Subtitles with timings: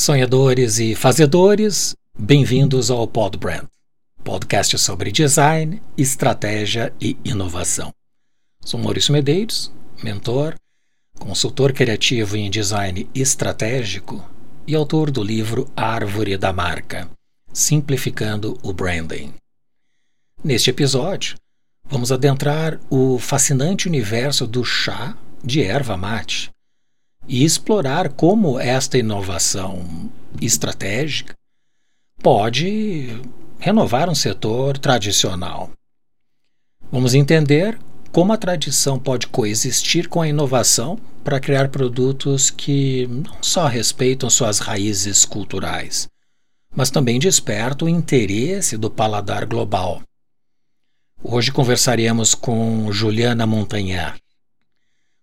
[0.00, 3.66] Sonhadores e fazedores, bem-vindos ao Podbrand,
[4.24, 7.92] podcast sobre design, estratégia e inovação.
[8.64, 9.70] Sou Maurício Medeiros,
[10.02, 10.54] mentor,
[11.18, 14.26] consultor criativo em design estratégico
[14.66, 17.06] e autor do livro Árvore da Marca,
[17.52, 19.34] Simplificando o Branding.
[20.42, 21.36] Neste episódio,
[21.84, 26.50] vamos adentrar o fascinante universo do chá de erva mate
[27.26, 31.34] e explorar como esta inovação estratégica
[32.22, 33.20] pode
[33.58, 35.70] renovar um setor tradicional.
[36.90, 37.78] Vamos entender
[38.10, 44.28] como a tradição pode coexistir com a inovação para criar produtos que não só respeitam
[44.28, 46.08] suas raízes culturais,
[46.74, 50.02] mas também despertam o interesse do paladar global.
[51.22, 54.16] Hoje conversaremos com Juliana Montanhar,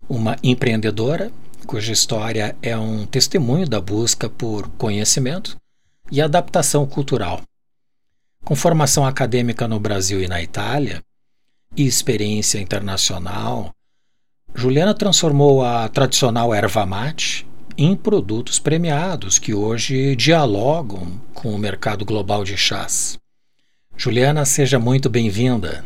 [0.08, 1.32] uma empreendedora
[1.68, 5.58] cuja história é um testemunho da busca por conhecimento
[6.10, 7.42] e adaptação cultural.
[8.46, 11.04] Com formação acadêmica no Brasil e na Itália,
[11.76, 13.72] e experiência internacional,
[14.56, 17.46] Juliana transformou a tradicional erva mate
[17.78, 23.20] em produtos premiados que hoje dialogam com o mercado global de chás.
[23.96, 25.84] Juliana, seja muito bem-vinda.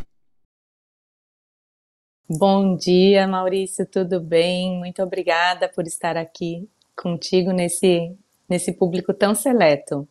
[2.28, 4.78] Bom dia, Maurício, tudo bem?
[4.78, 8.16] Muito obrigada por estar aqui contigo nesse,
[8.48, 10.08] nesse público tão seleto.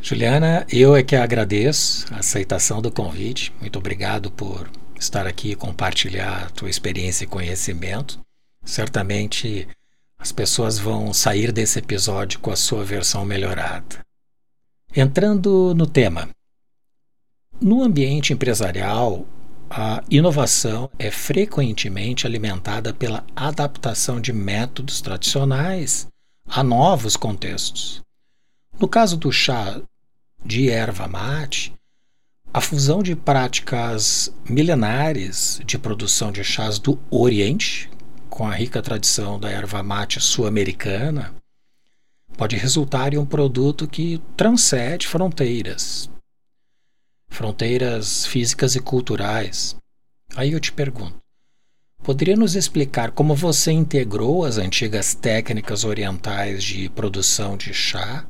[0.00, 3.52] Juliana, eu é que agradeço a aceitação do convite.
[3.60, 8.20] Muito obrigado por estar aqui e compartilhar a tua experiência e conhecimento.
[8.64, 9.66] Certamente
[10.18, 14.00] as pessoas vão sair desse episódio com a sua versão melhorada.
[14.94, 16.28] Entrando no tema.
[17.60, 19.26] No ambiente empresarial,
[19.70, 26.08] a inovação é frequentemente alimentada pela adaptação de métodos tradicionais
[26.46, 28.02] a novos contextos.
[28.80, 29.80] No caso do chá
[30.44, 31.74] de erva mate,
[32.52, 37.90] a fusão de práticas milenares de produção de chás do Oriente
[38.30, 41.34] com a rica tradição da erva mate sul-americana
[42.36, 46.08] pode resultar em um produto que transcende fronteiras,
[47.28, 49.76] fronteiras físicas e culturais.
[50.34, 51.16] Aí eu te pergunto:
[52.02, 58.26] poderia nos explicar como você integrou as antigas técnicas orientais de produção de chá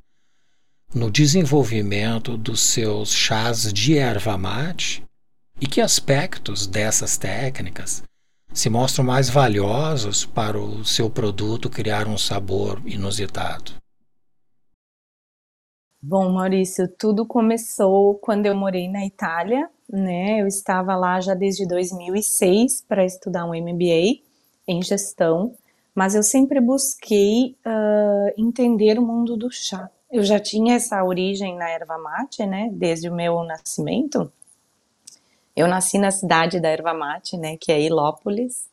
[0.94, 5.02] no desenvolvimento dos seus chás de erva mate
[5.60, 8.02] e que aspectos dessas técnicas
[8.52, 13.72] se mostram mais valiosos para o seu produto criar um sabor inusitado?
[16.00, 20.40] Bom, Maurício, tudo começou quando eu morei na Itália, né?
[20.40, 24.20] Eu estava lá já desde 2006 para estudar um MBA
[24.68, 25.56] em gestão,
[25.92, 29.90] mas eu sempre busquei uh, entender o mundo do chá.
[30.08, 32.70] Eu já tinha essa origem na erva mate, né?
[32.72, 34.30] Desde o meu nascimento.
[35.56, 37.56] Eu nasci na cidade da erva mate, né?
[37.56, 38.70] Que é Ilópolis,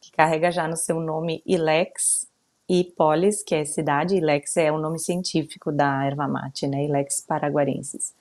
[0.00, 2.26] que carrega já no seu nome Ilex,
[2.74, 7.20] e Polis, que é cidade, Ilex é o nome científico da erva mate, né, Ilex
[7.20, 8.14] paraguarensis.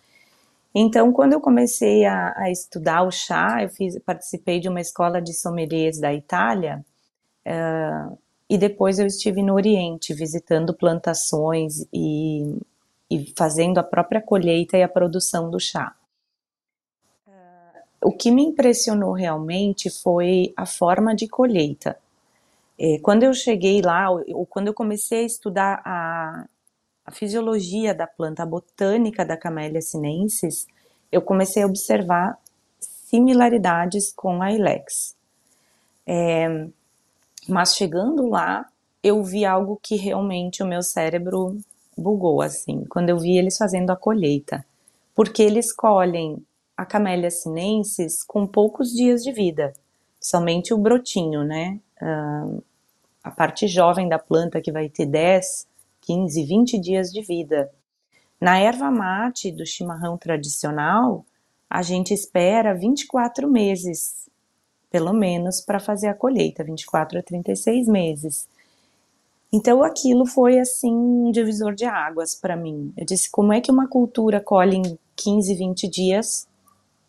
[0.75, 5.21] Então, quando eu comecei a, a estudar o chá, eu fiz, participei de uma escola
[5.21, 6.83] de sommeliers da Itália,
[7.47, 8.17] uh,
[8.49, 12.57] e depois eu estive no Oriente, visitando plantações e,
[13.09, 15.95] e fazendo a própria colheita e a produção do chá.
[17.25, 17.29] Uh,
[18.03, 21.97] o que me impressionou realmente foi a forma de colheita.
[22.79, 26.45] É, quando eu cheguei lá, ou quando eu comecei a estudar a,
[27.05, 30.65] a fisiologia da planta, a botânica da Camellia sinensis,
[31.11, 32.37] eu comecei a observar
[32.79, 35.15] similaridades com a Ilex.
[36.07, 36.67] É,
[37.47, 38.65] mas chegando lá,
[39.03, 41.57] eu vi algo que realmente o meu cérebro
[41.97, 44.65] bugou, assim, quando eu vi eles fazendo a colheita.
[45.13, 46.43] Porque eles colhem
[46.77, 49.73] a Camellia sinensis com poucos dias de vida,
[50.21, 51.79] somente o brotinho, né?
[51.99, 52.63] Uh,
[53.23, 55.67] a parte jovem da planta que vai ter 10,
[56.01, 57.71] 15, 20 dias de vida.
[58.39, 61.25] Na erva mate do chimarrão tradicional,
[61.69, 64.29] a gente espera 24 meses,
[64.89, 68.47] pelo menos, para fazer a colheita, 24 a 36 meses.
[69.53, 72.93] Então aquilo foi assim um divisor de águas para mim.
[72.95, 76.47] Eu disse: como é que uma cultura colhe em 15, 20 dias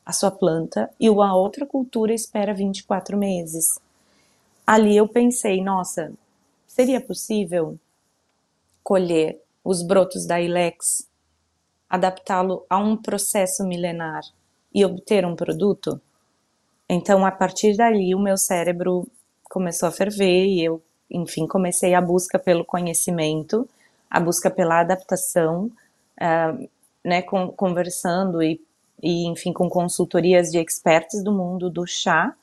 [0.05, 3.81] a sua planta e uma outra cultura espera 24 meses?
[4.67, 6.13] ali eu pensei, nossa,
[6.67, 7.79] seria possível
[8.83, 11.09] colher os brotos da ilex,
[11.89, 14.23] adaptá-lo a um processo milenar
[14.75, 16.01] e obter um produto?
[16.89, 19.07] Então, a partir dali, o meu cérebro
[19.45, 23.69] começou a ferver e eu, enfim, comecei a busca pelo conhecimento.
[24.11, 25.71] a busca pela adaptação,
[26.21, 26.69] uh,
[27.03, 28.61] né, com, conversando e,
[29.03, 32.35] e, enfim, com consultorias de experts do mundo do chá,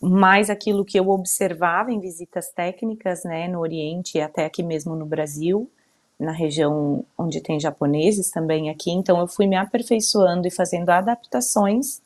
[0.00, 4.96] mais aquilo que eu observava em visitas técnicas, né, no Oriente e até aqui mesmo
[4.96, 5.70] no Brasil,
[6.18, 12.02] na região onde tem japoneses também aqui, então eu fui me aperfeiçoando e fazendo adaptações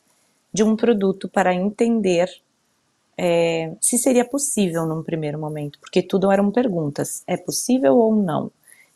[0.53, 2.29] de um produto para entender
[3.17, 8.51] é, se seria possível num primeiro momento, porque tudo eram perguntas: é possível ou não?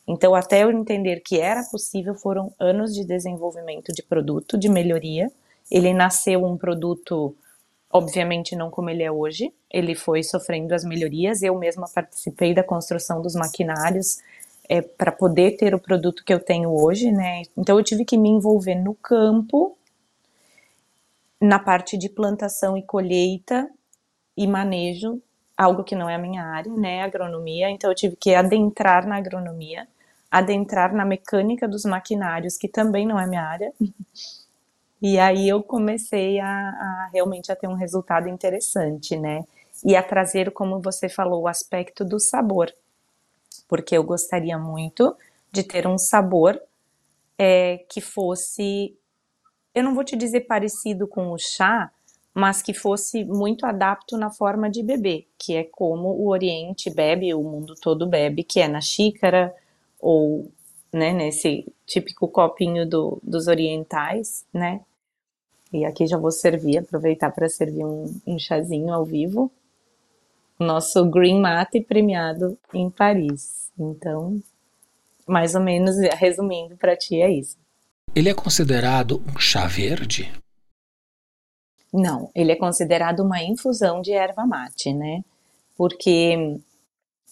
[0.06, 5.30] Então, até eu entender que era possível, foram anos de desenvolvimento de produto, de melhoria.
[5.70, 7.34] Ele nasceu um produto,
[7.90, 11.42] obviamente, não como ele é hoje, ele foi sofrendo as melhorias.
[11.42, 14.18] Eu mesma participei da construção dos maquinários
[14.68, 17.42] é, para poder ter o produto que eu tenho hoje, né?
[17.56, 19.76] Então, eu tive que me envolver no campo,
[21.40, 23.68] na parte de plantação e colheita
[24.36, 25.20] e manejo,
[25.56, 29.16] algo que não é a minha área, né, agronomia, então eu tive que adentrar na
[29.16, 29.86] agronomia,
[30.30, 33.72] adentrar na mecânica dos maquinários, que também não é minha área.
[35.00, 39.44] E aí eu comecei a, a realmente a ter um resultado interessante, né?
[39.84, 42.72] E a trazer, como você falou, o aspecto do sabor,
[43.68, 45.16] porque eu gostaria muito
[45.50, 46.60] de ter um sabor
[47.36, 48.96] é, que fosse,
[49.74, 51.90] eu não vou te dizer parecido com o chá,
[52.34, 57.34] mas que fosse muito adapto na forma de beber, que é como o Oriente bebe,
[57.34, 59.54] o mundo todo bebe, que é na xícara
[60.00, 60.50] ou
[60.92, 64.80] né, nesse típico copinho do, dos orientais, né?
[65.72, 69.50] E aqui já vou servir, aproveitar para servir um, um chazinho ao vivo.
[70.58, 73.70] Nosso Green Mate premiado em Paris.
[73.78, 74.40] Então,
[75.26, 77.56] mais ou menos, resumindo para ti, é isso.
[78.14, 80.30] Ele é considerado um chá verde?
[81.92, 85.22] Não, ele é considerado uma infusão de erva mate, né?
[85.76, 86.58] Porque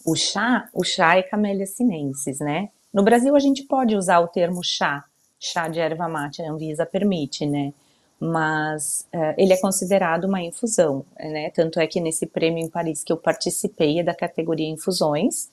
[0.05, 2.69] o chá, o chá é Camellia sinensis, né?
[2.93, 5.03] No Brasil a gente pode usar o termo chá,
[5.39, 7.73] chá de erva mate, a Anvisa permite, né?
[8.19, 11.49] Mas uh, ele é considerado uma infusão, né?
[11.49, 15.49] Tanto é que nesse prêmio em Paris que eu participei é da categoria infusões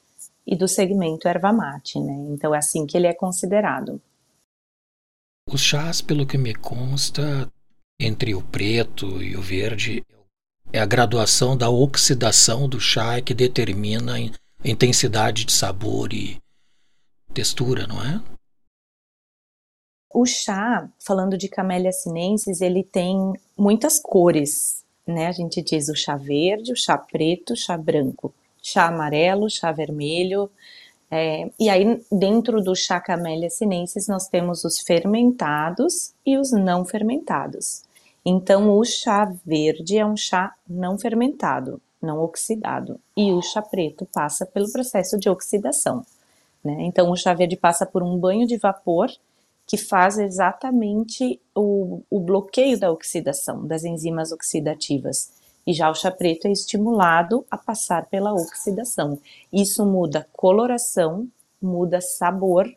[0.46, 2.14] e do segmento erva mate, né?
[2.30, 4.00] Então é assim que ele é considerado.
[5.50, 7.50] Os chás, pelo que me consta,
[8.00, 10.04] entre o preto e o verde
[10.72, 16.38] é a graduação da oxidação do chá que determina a intensidade de sabor e
[17.34, 18.20] textura, não é?
[20.12, 25.26] O chá, falando de Camellia sinensis, ele tem muitas cores, né?
[25.26, 29.72] A gente diz o chá verde, o chá preto, o chá branco, chá amarelo, chá
[29.72, 30.50] vermelho.
[31.10, 36.84] É, e aí, dentro do chá Camellia sinensis, nós temos os fermentados e os não
[36.84, 37.87] fermentados.
[38.30, 44.04] Então, o chá verde é um chá não fermentado, não oxidado, e o chá preto
[44.04, 46.04] passa pelo processo de oxidação.
[46.62, 46.76] Né?
[46.80, 49.08] Então, o chá verde passa por um banho de vapor
[49.66, 55.32] que faz exatamente o, o bloqueio da oxidação, das enzimas oxidativas.
[55.66, 59.18] E já o chá preto é estimulado a passar pela oxidação.
[59.50, 61.26] Isso muda coloração,
[61.62, 62.70] muda sabor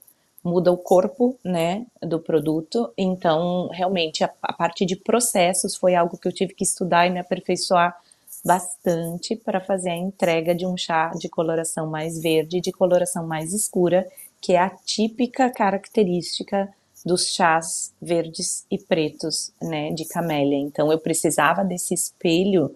[0.43, 2.91] muda o corpo, né, do produto.
[2.97, 7.11] Então, realmente, a, a parte de processos foi algo que eu tive que estudar e
[7.11, 7.95] me aperfeiçoar
[8.43, 13.53] bastante para fazer a entrega de um chá de coloração mais verde, de coloração mais
[13.53, 14.07] escura,
[14.41, 16.67] que é a típica característica
[17.05, 20.57] dos chás verdes e pretos, né, de camélia.
[20.57, 22.75] Então eu precisava desse espelho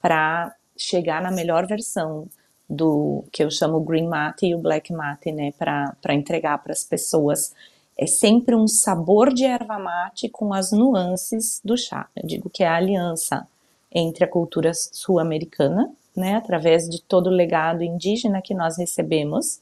[0.00, 2.28] para chegar na melhor versão
[2.68, 6.84] do que eu chamo green mate e o black mate, né, para entregar para as
[6.84, 7.54] pessoas.
[7.96, 12.08] É sempre um sabor de erva mate com as nuances do chá.
[12.16, 13.46] Eu digo que é a aliança
[13.92, 19.60] entre a cultura sul-americana, né, através de todo o legado indígena que nós recebemos,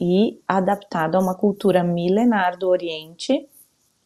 [0.00, 3.48] e adaptado a uma cultura milenar do Oriente,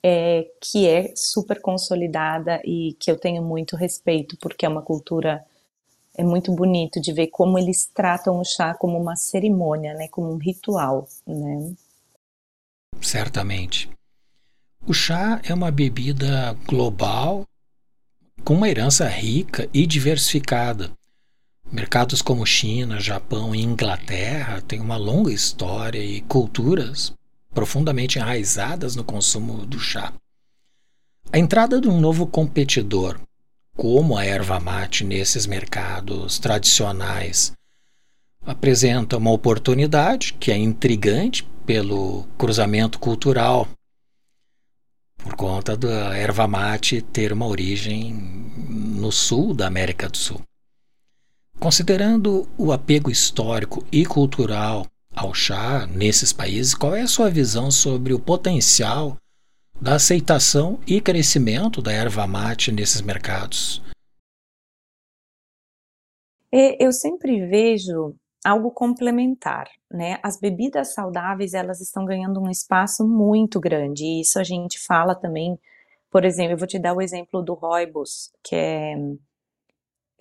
[0.02, 5.44] é, que é super consolidada e que eu tenho muito respeito, porque é uma cultura
[6.20, 10.30] é muito bonito de ver como eles tratam o chá como uma cerimônia, né, como
[10.30, 11.72] um ritual, né?
[13.00, 13.90] Certamente.
[14.86, 17.46] O chá é uma bebida global
[18.44, 20.90] com uma herança rica e diversificada.
[21.72, 27.14] Mercados como China, Japão e Inglaterra têm uma longa história e culturas
[27.54, 30.12] profundamente enraizadas no consumo do chá.
[31.32, 33.18] A entrada de um novo competidor
[33.76, 37.52] como a erva mate nesses mercados tradicionais
[38.44, 43.68] apresenta uma oportunidade que é intrigante pelo cruzamento cultural,
[45.18, 50.40] por conta da erva mate ter uma origem no sul da América do Sul.
[51.58, 56.74] Considerando o apego histórico e cultural ao chá nesses países?
[56.74, 59.16] Qual é a sua visão sobre o potencial
[59.80, 63.82] da aceitação e crescimento da erva mate nesses mercados?
[66.52, 70.18] É, eu sempre vejo algo complementar, né?
[70.22, 75.14] As bebidas saudáveis, elas estão ganhando um espaço muito grande, e isso a gente fala
[75.14, 75.58] também,
[76.10, 78.96] por exemplo, eu vou te dar o exemplo do rooibos, que é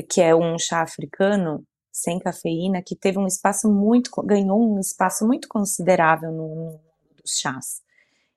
[0.09, 1.61] que é um chá africano
[1.91, 6.79] sem cafeína que teve um espaço muito ganhou um espaço muito considerável no mundo
[7.21, 7.81] dos chás.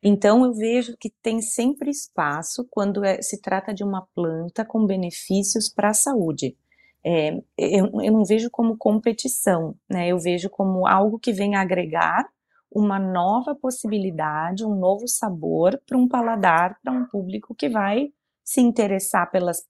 [0.02, 4.84] Então eu vejo que tem sempre espaço quando é, se trata de uma planta com
[4.84, 6.56] benefícios para a saúde.
[7.04, 10.08] É, eu, eu, não vejo como competição, né?
[10.08, 12.28] Eu vejo como algo que vem agregar
[12.70, 18.12] uma nova possibilidade, um novo sabor para um paladar, para um público que vai
[18.44, 19.62] se interessar pelas,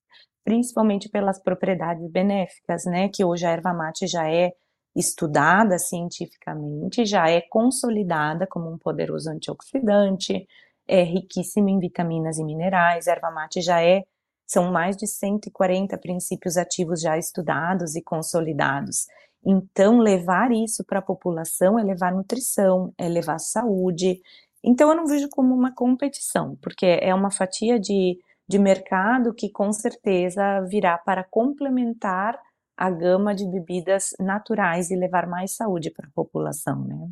[0.44, 3.08] principalmente pelas propriedades benéficas, né?
[3.08, 4.52] Que hoje a erva mate já é
[4.94, 10.46] estudada cientificamente, já é consolidada como um poderoso antioxidante,
[10.86, 13.06] é riquíssimo em vitaminas e minerais.
[13.06, 14.02] Erva mate já é
[14.46, 19.06] são mais de 140 princípios ativos já estudados e consolidados.
[19.44, 24.20] Então, levar isso para a população é levar nutrição, é levar saúde.
[24.62, 29.50] Então, eu não vejo como uma competição, porque é uma fatia de, de mercado que
[29.50, 32.38] com certeza virá para complementar
[32.76, 37.10] a gama de bebidas naturais e levar mais saúde para a população, né?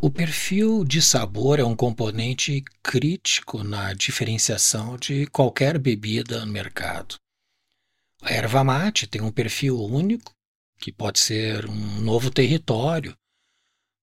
[0.00, 7.16] O perfil de sabor é um componente crítico na diferenciação de qualquer bebida no mercado.
[8.22, 10.32] A erva mate tem um perfil único,
[10.78, 13.16] que pode ser um novo território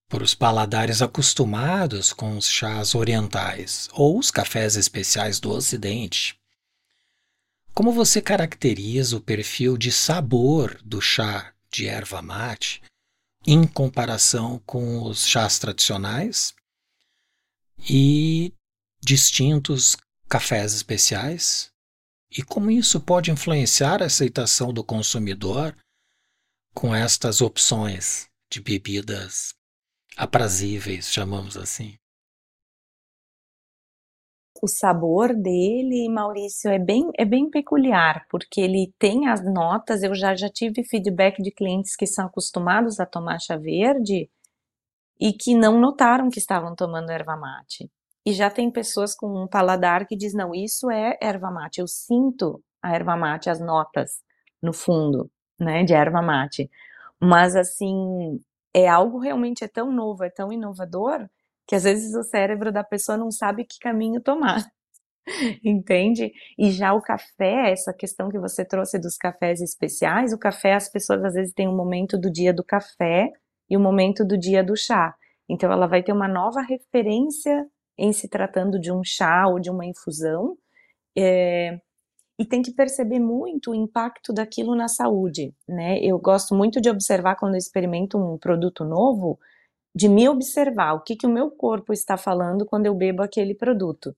[0.10, 6.36] para os paladares acostumados com os chás orientais ou os cafés especiais do Ocidente.
[7.74, 12.84] Como você caracteriza o perfil de sabor do chá de erva mate
[13.48, 16.54] em comparação com os chás tradicionais
[17.90, 18.54] e
[19.02, 19.98] distintos
[20.30, 21.72] cafés especiais?
[22.30, 25.76] E como isso pode influenciar a aceitação do consumidor
[26.76, 29.56] com estas opções de bebidas
[30.16, 31.98] aprazíveis, chamamos assim?
[34.64, 40.04] O sabor dele, Maurício, é bem, é bem peculiar, porque ele tem as notas.
[40.04, 44.30] Eu já, já tive feedback de clientes que são acostumados a tomar chá verde
[45.20, 47.92] e que não notaram que estavam tomando erva mate.
[48.26, 51.82] E já tem pessoas com um paladar que diz: não, isso é erva mate.
[51.82, 54.22] Eu sinto a erva mate, as notas
[54.62, 55.30] no fundo,
[55.60, 56.72] né, de erva mate.
[57.20, 58.40] Mas assim,
[58.74, 61.28] é algo realmente é tão novo, é tão inovador
[61.68, 64.66] que às vezes o cérebro da pessoa não sabe que caminho tomar.
[65.64, 66.34] Entende?
[66.58, 70.90] E já o café, essa questão que você trouxe dos cafés especiais, o café, as
[70.90, 73.32] pessoas às vezes têm um momento do dia do café
[73.70, 75.16] e o um momento do dia do chá.
[75.48, 77.66] Então ela vai ter uma nova referência
[77.98, 80.58] em se tratando de um chá ou de uma infusão.
[81.18, 81.80] É,
[82.40, 86.00] e tem que perceber muito o impacto daquilo na saúde, né?
[86.00, 89.40] Eu gosto muito de observar quando eu experimento um produto novo,
[89.96, 93.54] de me observar o que, que o meu corpo está falando quando eu bebo aquele
[93.54, 94.16] produto,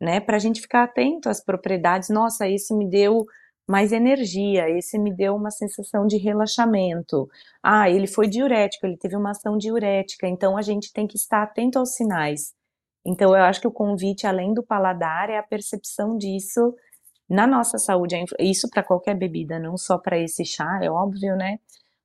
[0.00, 0.20] né?
[0.20, 2.08] Para a gente ficar atento às propriedades.
[2.08, 3.24] Nossa, esse me deu
[3.68, 7.28] mais energia, esse me deu uma sensação de relaxamento.
[7.62, 11.42] Ah, ele foi diurético, ele teve uma ação diurética, então a gente tem que estar
[11.42, 12.52] atento aos sinais.
[13.06, 16.74] Então eu acho que o convite, além do paladar, é a percepção disso
[17.28, 18.16] na nossa saúde.
[18.38, 21.58] Isso para qualquer bebida, não só para esse chá, é óbvio, né?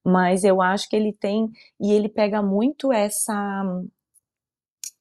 [0.07, 3.83] Mas eu acho que ele tem e ele pega muito essa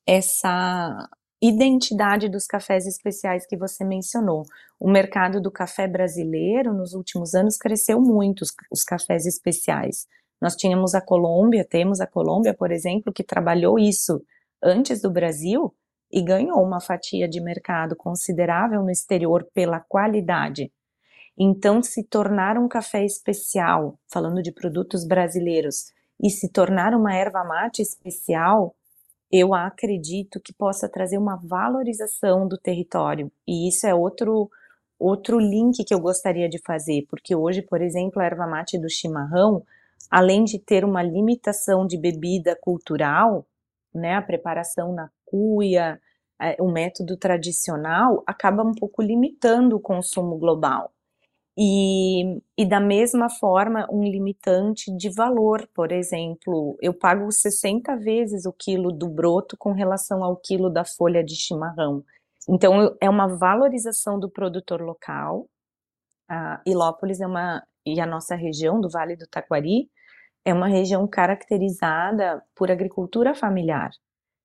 [0.05, 1.09] essa
[1.41, 4.43] identidade dos cafés especiais que você mencionou.
[4.81, 10.07] O mercado do café brasileiro nos últimos anos cresceu muito os, os cafés especiais.
[10.41, 14.21] Nós tínhamos a Colômbia, temos a Colômbia, por exemplo, que trabalhou isso
[14.63, 15.73] antes do Brasil
[16.11, 20.73] e ganhou uma fatia de mercado considerável no exterior pela qualidade.
[21.39, 27.45] Então, se tornar um café especial, falando de produtos brasileiros, e se tornar uma erva
[27.45, 28.75] mate especial,
[29.31, 33.31] eu acredito que possa trazer uma valorização do território.
[33.47, 34.51] E isso é outro
[34.99, 38.89] outro link que eu gostaria de fazer, porque hoje, por exemplo, a erva mate do
[38.89, 39.63] chimarrão,
[40.11, 43.47] além de ter uma limitação de bebida cultural,
[43.95, 46.01] né, a preparação na cuia,
[46.41, 50.93] é, o método tradicional, acaba um pouco limitando o consumo global.
[51.59, 58.45] E, e da mesma forma, um limitante de valor, por exemplo, eu pago 60 vezes
[58.45, 62.05] o quilo do broto com relação ao quilo da folha de chimarrão.
[62.47, 65.49] Então, é uma valorização do produtor local.
[66.29, 69.91] A Ilópolis é uma, e a nossa região do Vale do Taquari
[70.45, 73.91] é uma região caracterizada por agricultura familiar.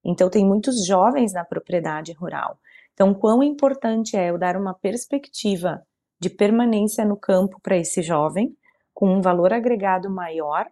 [0.03, 2.57] Então, tem muitos jovens na propriedade rural.
[2.93, 5.85] Então, quão importante é eu dar uma perspectiva
[6.21, 8.55] de permanência no campo para esse jovem,
[8.93, 10.67] com um valor agregado maior,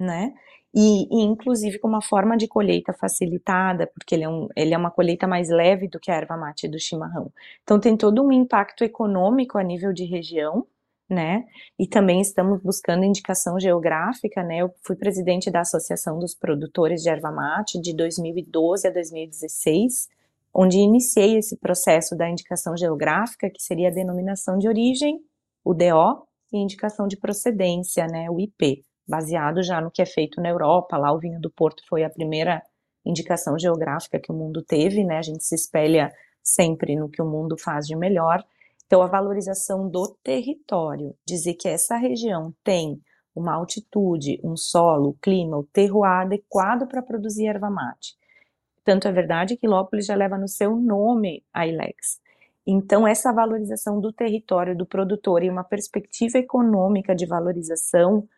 [0.00, 0.32] né?
[0.74, 4.78] E, e, inclusive com uma forma de colheita facilitada, porque ele é, um, ele é
[4.78, 7.30] uma colheita mais leve do que a erva mate do chimarrão.
[7.62, 10.66] Então tem todo um impacto econômico a nível de região,
[11.08, 11.44] né?
[11.78, 14.58] E também estamos buscando indicação geográfica, né?
[14.58, 20.08] Eu fui presidente da Associação dos Produtores de Erva Mate de 2012 a 2016,
[20.58, 25.20] onde iniciei esse processo da indicação geográfica, que seria a denominação de origem,
[25.62, 28.30] o DO, e indicação de procedência, né?
[28.30, 30.96] O IP, baseado já no que é feito na Europa.
[30.96, 32.62] Lá o vinho do Porto foi a primeira
[33.04, 35.18] indicação geográfica que o mundo teve, né?
[35.18, 36.10] A gente se espelha
[36.42, 38.42] sempre no que o mundo faz de melhor.
[38.86, 42.98] Então, a valorização do território, dizer que essa região tem
[43.34, 48.14] uma altitude, um solo, clima, o terroir adequado para produzir erva mate.
[48.86, 52.20] Tanto é verdade que Lópolis já leva no seu nome a Ilex.
[52.64, 58.28] Então, essa valorização do território, do produtor e uma perspectiva econômica de valorização,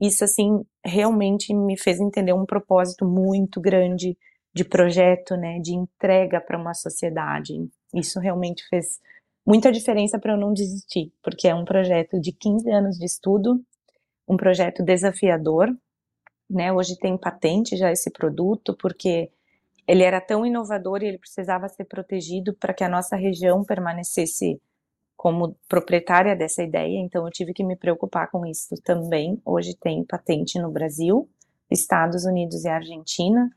[0.00, 4.18] isso, assim, realmente me fez entender um propósito muito grande
[4.52, 7.54] de projeto, né, de entrega para uma sociedade.
[7.94, 8.98] Isso realmente fez
[9.46, 13.64] muita diferença para eu não desistir, porque é um projeto de 15 anos de estudo,
[14.26, 15.72] um projeto desafiador,
[16.50, 16.72] né?
[16.72, 19.30] Hoje tem patente já esse produto, porque
[19.86, 24.60] ele era tão inovador e ele precisava ser protegido para que a nossa região permanecesse
[25.16, 29.40] como proprietária dessa ideia, então eu tive que me preocupar com isso também.
[29.44, 31.28] Hoje tem patente no Brasil,
[31.70, 33.48] Estados Unidos e Argentina.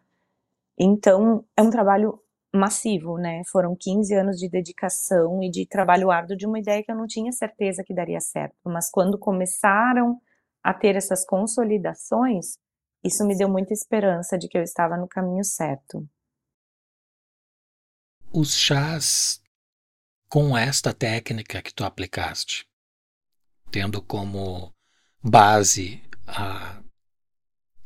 [0.78, 2.20] Então, é um trabalho
[2.54, 3.42] massivo, né?
[3.52, 7.08] Foram 15 anos de dedicação e de trabalho árduo de uma ideia que eu não
[7.08, 10.20] tinha certeza que daria certo, mas quando começaram
[10.64, 12.58] a ter essas consolidações,
[13.04, 16.08] isso me deu muita esperança de que eu estava no caminho certo.
[18.38, 19.39] Os chás
[20.28, 22.67] com esta técnica que tu aplicaste,
[23.71, 24.74] tendo como
[25.24, 26.84] base a,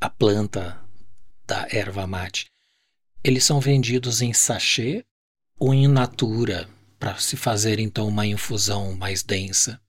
[0.01, 0.83] a planta
[1.45, 2.51] da erva mate,
[3.23, 5.05] eles são vendidos em sachê
[5.59, 9.79] ou em natura para se fazer então uma infusão mais densa?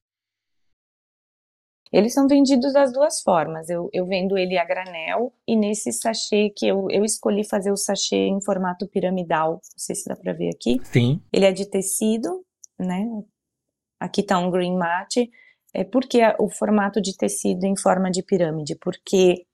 [1.93, 3.69] Eles são vendidos das duas formas.
[3.69, 7.77] Eu, eu vendo ele a granel e nesse sachê que eu, eu escolhi fazer o
[7.77, 9.53] sachê em formato piramidal.
[9.53, 10.81] Não sei se dá para ver aqui.
[10.85, 11.21] Sim.
[11.33, 12.45] Ele é de tecido,
[12.79, 13.05] né?
[13.99, 15.29] Aqui tá um green mate.
[15.75, 18.77] É porque o formato de tecido em forma de pirâmide?
[18.77, 19.45] Porque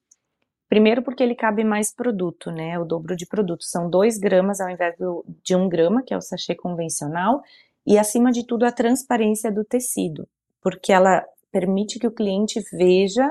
[0.69, 2.79] Primeiro porque ele cabe mais produto, né?
[2.79, 3.63] O dobro de produto.
[3.65, 7.41] São 2 gramas ao invés do, de 1 um grama, que é o sachê convencional.
[7.87, 10.29] E, acima de tudo, a transparência do tecido,
[10.61, 13.29] porque ela permite que o cliente veja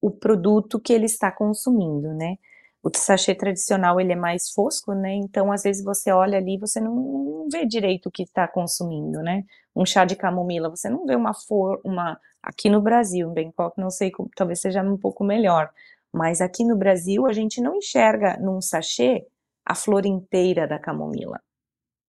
[0.00, 2.36] o produto que ele está consumindo, né?
[2.82, 5.14] O sachê tradicional, ele é mais fosco, né?
[5.14, 9.20] Então, às vezes, você olha ali e você não, vê direito o que está consumindo,
[9.22, 9.44] né?
[9.76, 12.18] Um chá de camomila, você não vê uma flor, uma...
[12.42, 15.70] Aqui no Brasil, em Bangkok, não sei, talvez seja um pouco melhor
[16.12, 19.26] mas aqui no Brasil a gente não enxerga num sachê
[19.64, 21.40] a flor inteira da camomila.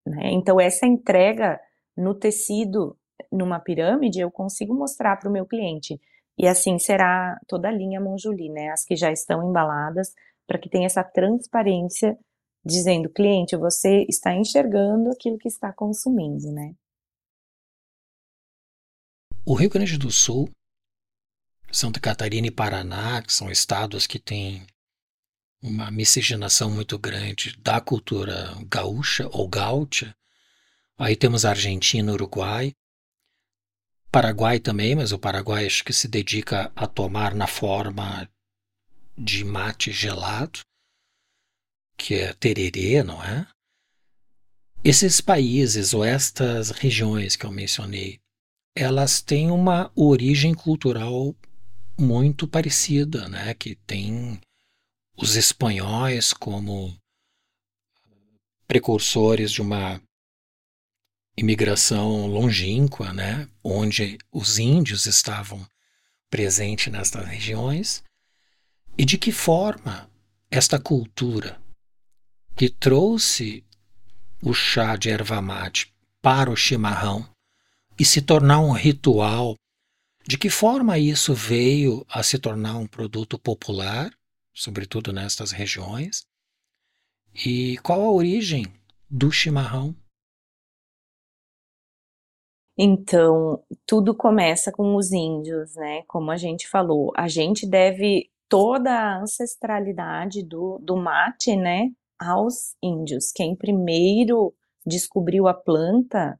[0.06, 0.32] Né?
[0.32, 1.60] Então, essa entrega
[1.96, 2.96] no tecido,
[3.30, 6.00] numa pirâmide, eu consigo mostrar para o meu cliente.
[6.38, 8.70] E assim será toda a linha Monjuli, né?
[8.70, 10.12] As que já estão embaladas,
[10.46, 12.18] para que tenha essa transparência,
[12.64, 16.74] dizendo, cliente, você está enxergando aquilo que está consumindo, né?
[19.44, 20.48] O Rio Grande do Sul
[21.72, 24.66] Santa Catarina e Paraná, que são estados que têm
[25.62, 30.14] uma miscigenação muito grande da cultura gaúcha ou gaúcha.
[30.98, 32.74] Aí temos Argentina, Uruguai,
[34.12, 38.28] Paraguai também, mas o Paraguai acho que se dedica a tomar na forma
[39.16, 40.60] de mate gelado,
[41.96, 43.46] que é tererê, não é?
[44.84, 48.20] Esses países ou estas regiões que eu mencionei,
[48.76, 51.34] elas têm uma origem cultural
[51.98, 53.54] muito parecida, né?
[53.54, 54.38] Que tem
[55.16, 56.94] os espanhóis como
[58.66, 60.02] precursores de uma
[61.36, 63.48] imigração longínqua, né?
[63.62, 65.66] Onde os índios estavam
[66.30, 68.02] presentes nestas regiões
[68.96, 70.10] e de que forma
[70.50, 71.60] esta cultura
[72.54, 73.64] que trouxe
[74.42, 77.28] o chá de erva mate para o chimarrão
[77.98, 79.54] e se tornar um ritual
[80.26, 84.12] de que forma isso veio a se tornar um produto popular,
[84.54, 86.24] sobretudo nestas regiões?
[87.34, 88.66] E qual a origem
[89.10, 89.96] do chimarrão?
[92.76, 96.02] Então, tudo começa com os índios, né?
[96.08, 102.76] Como a gente falou, a gente deve toda a ancestralidade do, do mate, né, aos
[102.82, 103.32] índios.
[103.32, 104.54] Quem primeiro
[104.84, 106.38] descobriu a planta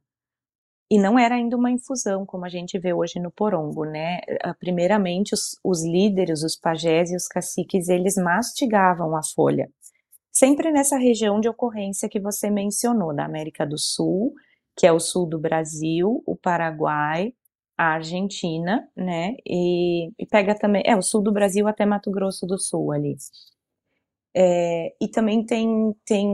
[0.91, 4.19] e não era ainda uma infusão, como a gente vê hoje no porongo, né?
[4.59, 9.71] Primeiramente, os, os líderes, os pajés e os caciques, eles mastigavam a folha.
[10.31, 14.33] Sempre nessa região de ocorrência que você mencionou, da América do Sul,
[14.75, 17.33] que é o sul do Brasil, o Paraguai,
[17.77, 19.35] a Argentina, né?
[19.45, 23.15] E, e pega também, é o sul do Brasil até Mato Grosso do Sul ali.
[24.35, 26.27] É, e também tem, tem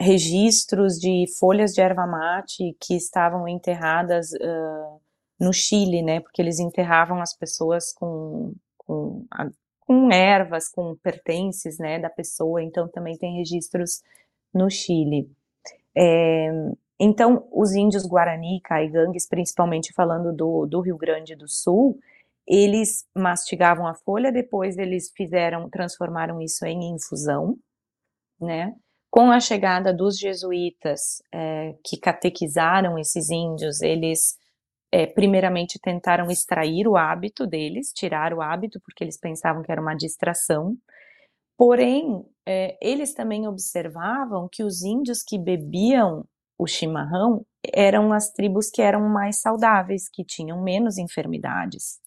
[0.00, 5.00] registros de folhas de erva mate que estavam enterradas uh,
[5.40, 6.20] no Chile, né?
[6.20, 9.48] Porque eles enterravam as pessoas com, com, a,
[9.80, 12.62] com ervas, com pertences, né, da pessoa.
[12.62, 14.02] Então também tem registros
[14.52, 15.30] no Chile.
[15.96, 16.50] É,
[16.98, 21.98] então, os índios Guarani, Caigangues, principalmente falando do, do Rio Grande do Sul,
[22.46, 27.56] eles mastigavam a folha, depois eles fizeram, transformaram isso em infusão,
[28.40, 28.74] né?
[29.10, 34.36] Com a chegada dos jesuítas, é, que catequizaram esses índios, eles
[34.92, 39.80] é, primeiramente tentaram extrair o hábito deles, tirar o hábito, porque eles pensavam que era
[39.80, 40.76] uma distração.
[41.56, 46.24] Porém, é, eles também observavam que os índios que bebiam
[46.58, 51.98] o chimarrão eram as tribos que eram mais saudáveis, que tinham menos enfermidades.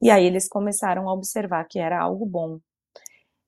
[0.00, 2.58] E aí eles começaram a observar que era algo bom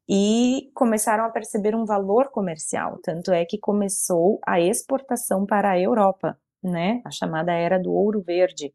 [0.09, 2.99] e começaram a perceber um valor comercial.
[3.03, 7.03] Tanto é que começou a exportação para a Europa, né?
[7.05, 8.73] A chamada era do ouro verde.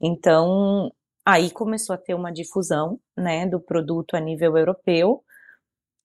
[0.00, 0.92] Então,
[1.24, 5.24] aí começou a ter uma difusão, né, do produto a nível europeu.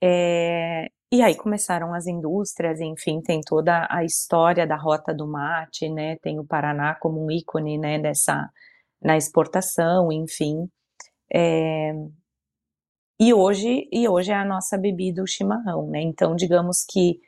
[0.04, 5.90] É, e aí começaram as indústrias, enfim, tem toda a história da rota do mate,
[5.90, 6.18] né?
[6.22, 8.50] Tem o Paraná como um ícone, né, dessa
[9.02, 10.70] na exportação, enfim.
[11.34, 11.94] É,
[13.20, 16.02] e hoje, e hoje é a nossa bebida o chimarrão, né?
[16.02, 17.20] Então, digamos que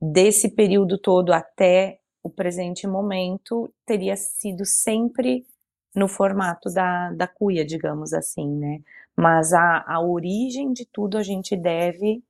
[0.00, 5.46] desse período todo até o presente momento teria sido sempre
[5.94, 8.80] no formato da, da cuia, digamos assim, né?
[9.16, 12.22] Mas a, a origem de tudo a gente deve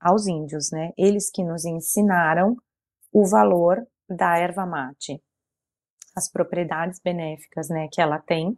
[0.00, 0.92] aos índios, né?
[0.96, 2.56] Eles que nos ensinaram
[3.12, 5.20] o valor da erva mate,
[6.16, 8.56] as propriedades benéficas, né, que ela tem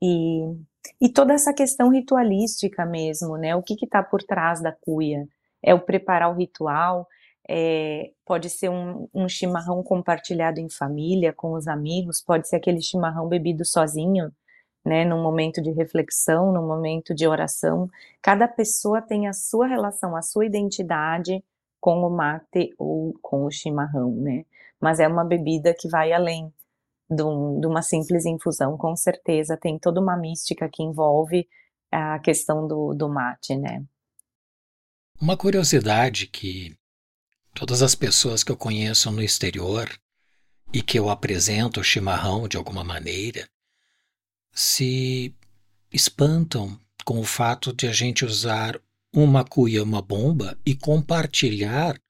[0.00, 0.54] e
[1.00, 3.56] e toda essa questão ritualística mesmo, né?
[3.56, 5.28] O que está por trás da cuia?
[5.62, 7.08] É o preparar o ritual,
[7.48, 12.80] é, pode ser um, um, chimarrão compartilhado em família, com os amigos, pode ser aquele
[12.80, 14.32] chimarrão bebido sozinho,
[14.86, 15.04] né?
[15.04, 17.90] Num momento de reflexão, num momento de oração.
[18.22, 21.42] Cada pessoa tem a sua relação, a sua identidade
[21.80, 24.44] com o mate ou com o chimarrão, né?
[24.80, 26.52] Mas é uma bebida que vai além
[27.10, 31.48] de, um, de uma simples infusão, com certeza tem toda uma mística que envolve
[31.90, 33.84] a questão do, do mate, né?
[35.20, 36.76] Uma curiosidade que
[37.54, 39.88] todas as pessoas que eu conheço no exterior
[40.72, 43.48] e que eu apresento o chimarrão de alguma maneira
[44.56, 45.34] se
[45.92, 48.80] espantam com o fato de a gente usar
[49.12, 52.00] uma cuia, uma bomba e compartilhar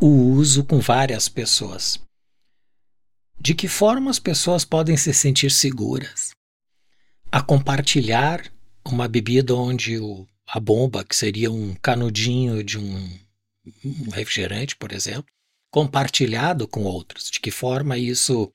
[0.00, 2.00] o uso com várias pessoas.
[3.38, 6.30] De que forma as pessoas podem se sentir seguras
[7.30, 8.50] a compartilhar
[8.84, 13.18] uma bebida onde o, a bomba, que seria um canudinho de um,
[13.84, 15.26] um refrigerante, por exemplo,
[15.70, 17.30] compartilhado com outros?
[17.30, 18.50] De que forma isso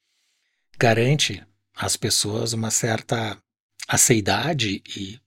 [0.77, 1.43] garante
[1.79, 3.41] às pessoas uma certa
[3.87, 5.17] aceidade e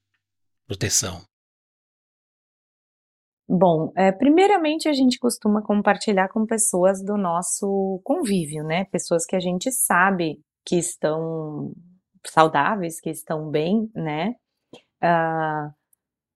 [0.67, 1.23] proteção?
[3.49, 8.85] Bom, é, primeiramente a gente costuma compartilhar com pessoas do nosso convívio, né?
[8.85, 11.73] Pessoas que a gente sabe que estão
[12.25, 14.35] saudáveis, que estão bem, né?
[15.03, 15.82] Uh,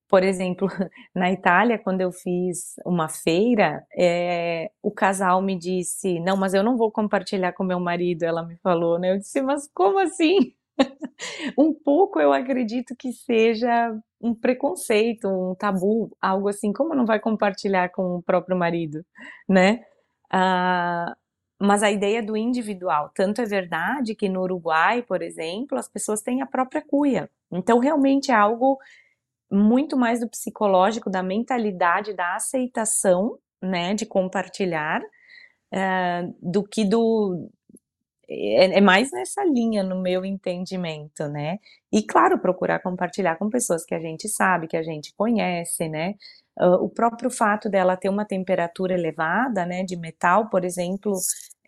[0.09, 0.69] por exemplo,
[1.15, 6.63] na Itália, quando eu fiz uma feira, é, o casal me disse: Não, mas eu
[6.63, 8.23] não vou compartilhar com meu marido.
[8.23, 9.13] Ela me falou, né?
[9.13, 10.55] Eu disse: Mas como assim?
[11.59, 17.21] um pouco eu acredito que seja um preconceito, um tabu, algo assim, como não vai
[17.21, 19.05] compartilhar com o próprio marido,
[19.49, 19.85] né?
[20.31, 21.17] Ah,
[21.61, 26.21] mas a ideia do individual, tanto é verdade que no Uruguai, por exemplo, as pessoas
[26.23, 27.31] têm a própria cuia.
[27.51, 28.79] Então, realmente é algo
[29.51, 37.49] muito mais do psicológico, da mentalidade, da aceitação, né, de compartilhar, uh, do que do,
[38.29, 41.59] é, é, mais nessa linha, no meu entendimento, né?
[41.93, 46.15] E, claro, procurar compartilhar com pessoas que a gente sabe, que a gente conhece, né?
[46.59, 51.13] Uh, o próprio fato dela ter uma temperatura elevada, né, de metal, por exemplo,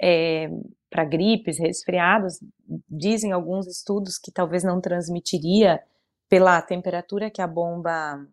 [0.01, 0.51] é,
[0.91, 2.41] para gripes, resfriados,
[2.89, 5.81] dizem alguns estudos que talvez não transmitiria
[6.29, 8.27] pela temperatura que a bomba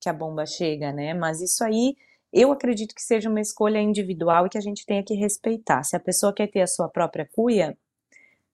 [0.00, 1.14] que a bomba chega, né?
[1.14, 1.96] Mas isso aí
[2.32, 5.82] eu acredito que seja uma escolha individual e que a gente tenha que respeitar.
[5.84, 7.76] Se a pessoa quer ter a sua própria cuia,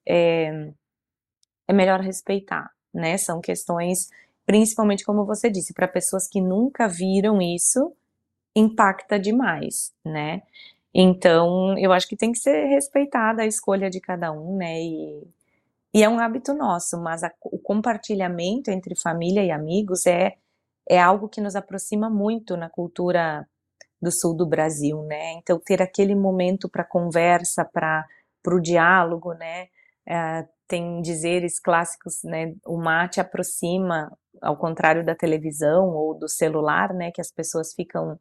[0.06, 0.70] é,
[1.68, 3.16] é melhor respeitar, né?
[3.18, 4.10] São questões,
[4.46, 7.92] principalmente como você disse, para pessoas que nunca viram isso,
[8.54, 10.42] impacta demais, né?
[10.94, 14.80] Então, eu acho que tem que ser respeitada a escolha de cada um, né?
[14.82, 15.22] E,
[15.94, 20.34] e é um hábito nosso, mas a, o compartilhamento entre família e amigos é,
[20.88, 23.46] é algo que nos aproxima muito na cultura
[24.00, 25.32] do sul do Brasil, né?
[25.34, 28.04] Então, ter aquele momento para conversa, para
[28.48, 29.68] o diálogo, né?
[30.08, 32.54] É, tem dizeres clássicos, né?
[32.66, 37.12] O mate aproxima, ao contrário da televisão ou do celular, né?
[37.12, 38.18] Que as pessoas ficam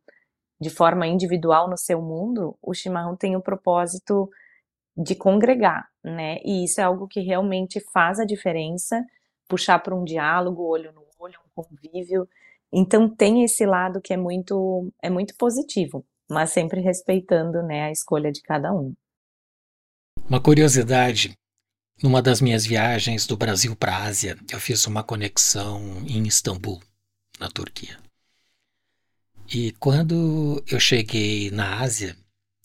[0.60, 4.30] de forma individual no seu mundo, o chimarrão tem o propósito
[5.02, 6.38] de congregar, né?
[6.44, 9.04] E isso é algo que realmente faz a diferença,
[9.48, 12.28] puxar para um diálogo, olho no olho, um convívio.
[12.72, 17.92] Então tem esse lado que é muito é muito positivo, mas sempre respeitando, né, a
[17.92, 18.94] escolha de cada um.
[20.30, 21.34] Uma curiosidade,
[22.02, 26.80] numa das minhas viagens do Brasil para a Ásia, eu fiz uma conexão em Istambul,
[27.40, 27.98] na Turquia.
[29.54, 32.16] E quando eu cheguei na Ásia,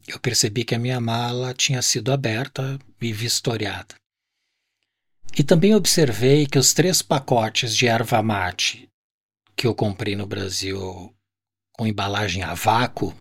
[0.07, 3.95] eu percebi que a minha mala tinha sido aberta e vistoriada.
[5.39, 8.89] E também observei que os três pacotes de erva mate
[9.57, 11.15] que eu comprei no Brasil
[11.73, 13.15] com embalagem a vácuo,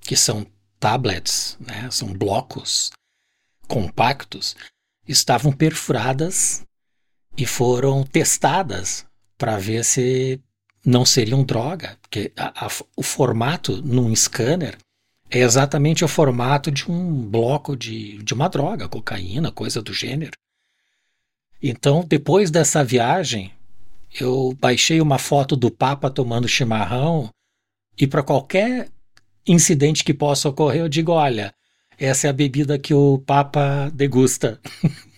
[0.00, 0.46] que são
[0.80, 2.90] tablets, né, são blocos
[3.68, 4.56] compactos,
[5.06, 6.62] estavam perfuradas
[7.36, 10.40] e foram testadas para ver se
[10.84, 14.76] não seriam droga, porque a, a, o formato num scanner
[15.34, 20.30] é exatamente o formato de um bloco de, de uma droga, cocaína, coisa do gênero.
[21.60, 23.50] Então, depois dessa viagem,
[24.20, 27.30] eu baixei uma foto do Papa tomando chimarrão
[27.98, 28.88] e para qualquer
[29.44, 31.52] incidente que possa ocorrer, eu digo: olha,
[31.98, 34.60] essa é a bebida que o Papa degusta.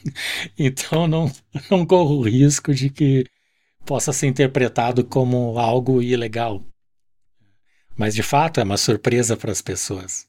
[0.59, 1.31] então, não,
[1.71, 3.27] não corro o risco de que
[3.85, 6.65] possa ser interpretado como algo ilegal.
[7.97, 10.29] Mas de fato é uma surpresa para as pessoas.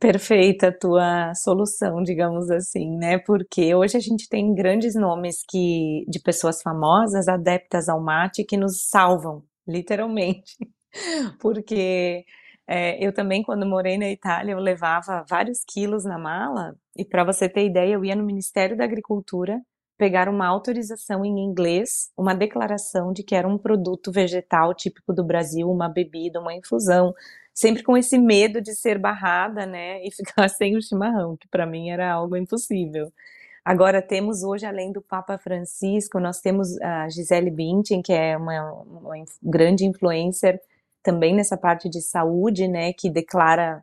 [0.00, 3.18] Perfeita a tua solução, digamos assim, né?
[3.18, 8.56] Porque hoje a gente tem grandes nomes que de pessoas famosas, adeptas ao mate, que
[8.56, 10.56] nos salvam, literalmente.
[11.40, 12.24] Porque
[12.66, 17.22] é, eu também, quando morei na Itália, eu levava vários quilos na mala, e para
[17.24, 19.60] você ter ideia, eu ia no Ministério da Agricultura
[19.96, 25.24] pegar uma autorização em inglês, uma declaração de que era um produto vegetal típico do
[25.24, 27.14] Brasil, uma bebida, uma infusão,
[27.54, 31.66] sempre com esse medo de ser barrada, né, e ficar sem o chimarrão, que para
[31.66, 33.12] mim era algo impossível.
[33.64, 38.72] Agora temos hoje, além do Papa Francisco, nós temos a Gisele Bündchen, que é uma,
[38.82, 40.60] uma grande influencer
[41.02, 43.82] também nessa parte de saúde, né, que declara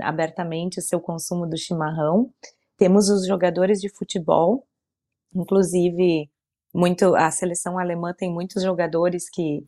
[0.00, 2.30] abertamente o seu consumo do chimarrão.
[2.76, 4.66] Temos os jogadores de futebol,
[5.34, 6.30] Inclusive,
[6.74, 9.64] muito a seleção alemã tem muitos jogadores que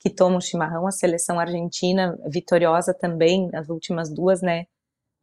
[0.00, 4.66] que tomam chimarrão, a seleção argentina vitoriosa também, as últimas duas, né?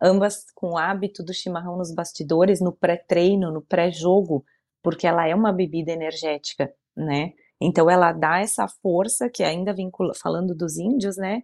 [0.01, 4.43] Ambas com o hábito do chimarrão nos bastidores, no pré-treino, no pré-jogo,
[4.83, 7.33] porque ela é uma bebida energética, né?
[7.61, 11.43] Então ela dá essa força que ainda vincula, falando dos índios, né?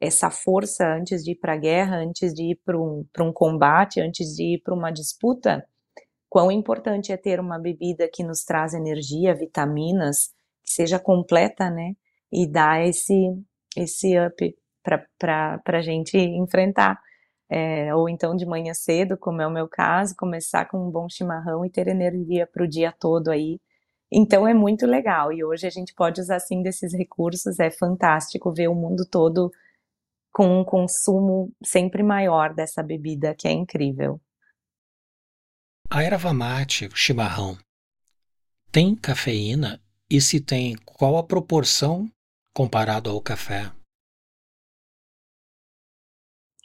[0.00, 4.00] Essa força antes de ir para a guerra, antes de ir para um, um combate,
[4.00, 5.66] antes de ir para uma disputa,
[6.36, 11.94] quão importante é ter uma bebida que nos traz energia, vitaminas, que seja completa, né?
[12.30, 13.14] E dá esse,
[13.74, 14.54] esse up
[15.18, 17.00] para a gente enfrentar.
[17.48, 21.08] É, ou então de manhã cedo, como é o meu caso, começar com um bom
[21.08, 23.58] chimarrão e ter energia para o dia todo aí.
[24.12, 28.52] Então é muito legal e hoje a gente pode usar assim desses recursos, é fantástico
[28.52, 29.50] ver o mundo todo
[30.30, 34.20] com um consumo sempre maior dessa bebida, que é incrível.
[35.88, 37.56] A erva mate, o chimarrão,
[38.72, 39.80] tem cafeína?
[40.10, 42.10] E se tem, qual a proporção
[42.52, 43.70] comparado ao café?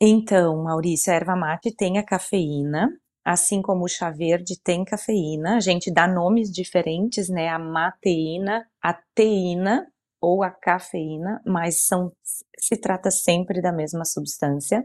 [0.02, 2.90] Então, Maurício, a erva mate tem a cafeína,
[3.24, 5.58] assim como o chá verde tem cafeína.
[5.58, 7.48] A gente dá nomes diferentes, né?
[7.48, 9.88] A mateína, a teína
[10.20, 12.12] ou a cafeína, mas são,
[12.58, 14.84] se trata sempre da mesma substância.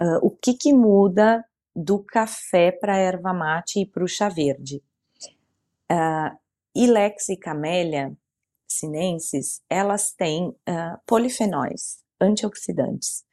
[0.00, 4.82] Uh, o que, que muda do café para erva mate e para o chá verde.
[5.90, 6.36] Uh,
[6.74, 8.16] Ilex e Camélia
[8.72, 13.24] sinensis, elas têm uh, polifenóis, antioxidantes.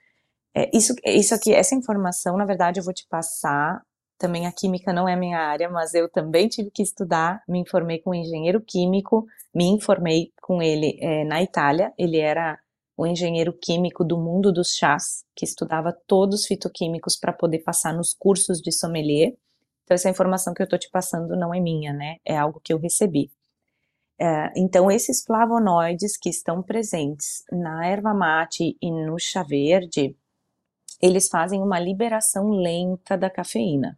[0.54, 3.82] É, isso, isso aqui, essa informação, na verdade, eu vou te passar
[4.18, 8.00] também a química não é minha área, mas eu também tive que estudar, me informei
[8.00, 9.26] com um engenheiro químico,
[9.56, 12.60] me informei com ele é, na Itália, ele era
[13.00, 17.94] o engenheiro químico do mundo dos chás, que estudava todos os fitoquímicos para poder passar
[17.94, 19.38] nos cursos de sommelier.
[19.86, 22.18] Então, essa informação que eu estou te passando não é minha, né?
[22.26, 23.32] É algo que eu recebi.
[24.20, 30.14] É, então, esses flavonoides que estão presentes na erva mate e no chá verde,
[31.02, 33.98] eles fazem uma liberação lenta da cafeína.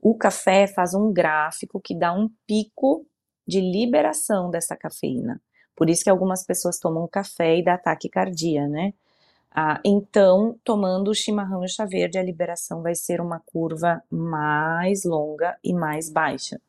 [0.00, 3.04] O café faz um gráfico que dá um pico
[3.44, 5.42] de liberação dessa cafeína.
[5.76, 8.94] Por isso que algumas pessoas tomam café e dá ataque cardíaco, né?
[9.58, 14.02] Ah, então, tomando o chimarrão e o chá verde, a liberação vai ser uma curva
[14.10, 16.60] mais longa e mais baixa.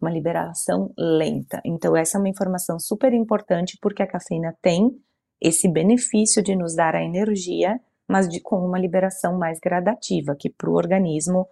[0.00, 1.60] Uma liberação lenta.
[1.64, 4.96] Então, essa é uma informação super importante porque a cafeína tem
[5.40, 10.48] esse benefício de nos dar a energia, mas de, com uma liberação mais gradativa, que
[10.48, 11.48] para o organismo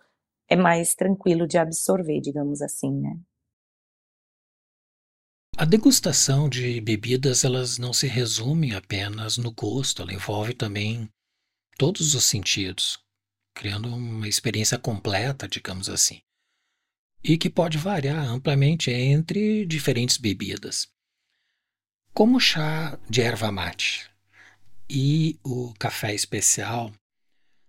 [0.49, 3.19] é mais tranquilo de absorver, digamos assim, né?
[5.57, 11.09] A degustação de bebidas, elas não se resumem apenas no gosto, ela envolve também
[11.79, 12.99] todos os sentidos,
[13.55, 16.21] criando uma experiência completa, digamos assim,
[17.23, 20.89] e que pode variar amplamente entre diferentes bebidas.
[22.13, 24.11] Como o chá de erva mate
[24.91, 26.93] e o café especial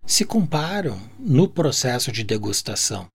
[0.07, 3.07] se comparam no processo de degustação.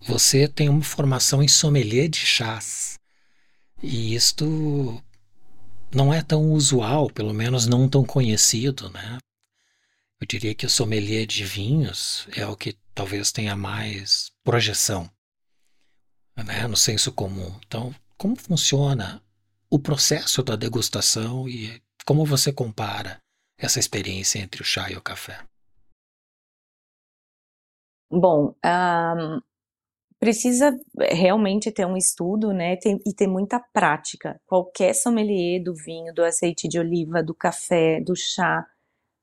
[0.00, 2.96] Você tem uma formação em sommelier de chás
[3.86, 5.02] e isto
[5.94, 9.18] não é tão usual, pelo menos não tão conhecido, né?
[10.20, 15.10] Eu diria que o sommelier de vinhos é o que talvez tenha mais projeção,
[16.36, 17.54] né, no senso comum.
[17.66, 19.22] Então, como funciona
[19.70, 23.22] o processo da degustação e como você compara
[23.58, 25.46] essa experiência entre o chá e o café?
[28.10, 29.40] Bom, um,
[30.18, 34.40] precisa realmente ter um estudo, né, tem, e ter muita prática.
[34.46, 38.66] Qualquer sommelier do vinho, do azeite de oliva, do café, do chá,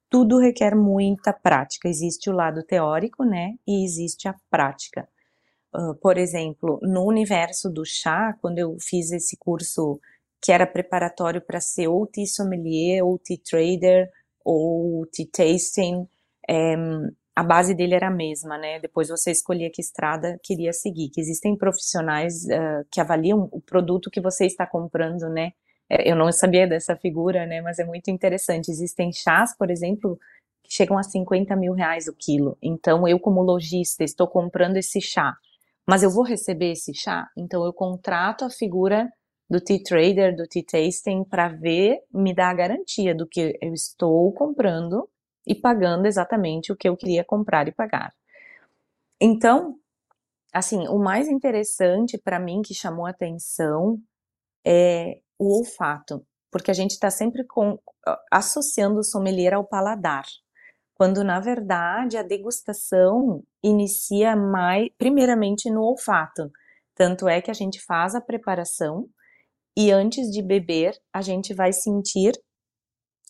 [0.10, 1.89] tudo requer muita prática.
[1.89, 5.08] Existe o lado teórico, né, e existe a prática.
[5.75, 9.99] Uh, por exemplo, no universo do chá, quando eu fiz esse curso
[10.39, 14.12] que era preparatório para ser ou tea sommelier, ou tea trader,
[14.45, 16.08] ou tea tasting,
[16.47, 16.75] é,
[17.36, 18.80] a base dele era a mesma, né?
[18.80, 21.10] Depois você escolhia que estrada queria seguir.
[21.10, 25.54] Que existem profissionais uh, que avaliam o produto que você está comprando, né?
[25.89, 27.60] É, eu não sabia dessa figura, né?
[27.62, 28.69] Mas é muito interessante.
[28.69, 30.19] Existem chás, por exemplo,
[30.63, 32.56] que chegam a 50 mil reais o quilo.
[32.62, 35.36] Então, eu, como lojista, estou comprando esse chá.
[35.88, 37.28] Mas eu vou receber esse chá?
[37.36, 39.12] Então, eu contrato a figura
[39.50, 43.74] do tea trader, do tea tasting, para ver, me dar a garantia do que eu
[43.74, 45.10] estou comprando
[45.45, 48.13] e pagando exatamente o que eu queria comprar e pagar.
[49.21, 49.75] Então,
[50.53, 53.97] assim, o mais interessante para mim que chamou atenção
[54.65, 57.77] é o olfato, porque a gente está sempre com,
[58.32, 60.25] associando o sommelier ao paladar,
[60.95, 66.51] quando na verdade a degustação inicia mais, primeiramente no olfato.
[66.95, 69.10] Tanto é que a gente faz a preparação
[69.75, 72.34] e antes de beber a gente vai sentir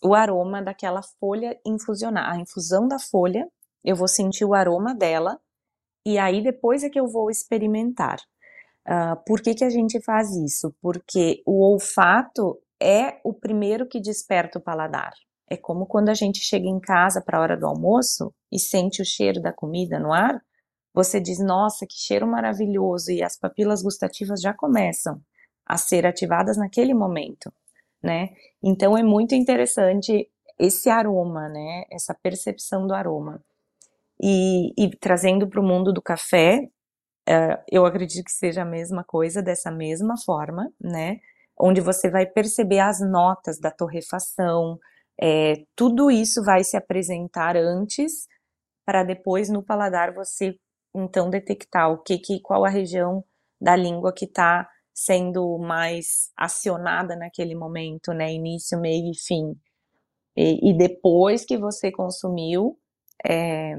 [0.04, 2.30] o aroma daquela folha infusionar.
[2.30, 3.48] A infusão da folha,
[3.84, 5.40] eu vou sentir o aroma dela
[6.06, 8.20] e aí depois é que eu vou experimentar.
[8.86, 10.76] Uh, por que, que a gente faz isso?
[10.82, 15.14] Porque o olfato é o primeiro que desperta o paladar.
[15.50, 19.02] É como quando a gente chega em casa para a hora do almoço e sente
[19.02, 20.42] o cheiro da comida no ar,
[20.94, 23.12] você diz: Nossa, que cheiro maravilhoso!
[23.12, 25.22] E as papilas gustativas já começam
[25.66, 27.54] a ser ativadas naquele momento
[28.04, 28.30] né?
[28.62, 31.86] Então é muito interessante esse aroma, né?
[31.92, 33.44] Essa percepção do aroma.
[34.22, 36.70] E, e trazendo para o mundo do café,
[37.30, 41.20] uh, eu acredito que seja a mesma coisa, dessa mesma forma, né?
[41.60, 44.78] Onde você vai perceber as notas da torrefação,
[45.22, 48.28] é, tudo isso vai se apresentar antes,
[48.86, 50.56] para depois no paladar você
[50.96, 53.24] então detectar o que, que qual a região
[53.60, 58.32] da língua que está sendo mais acionada naquele momento, né?
[58.32, 59.56] Início, meio e fim.
[60.36, 62.78] E, e depois que você consumiu,
[63.26, 63.76] é,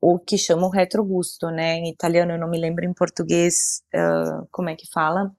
[0.00, 1.76] o que chama o retrogusto, né?
[1.76, 5.34] Em italiano eu não me lembro em português uh, como é que fala,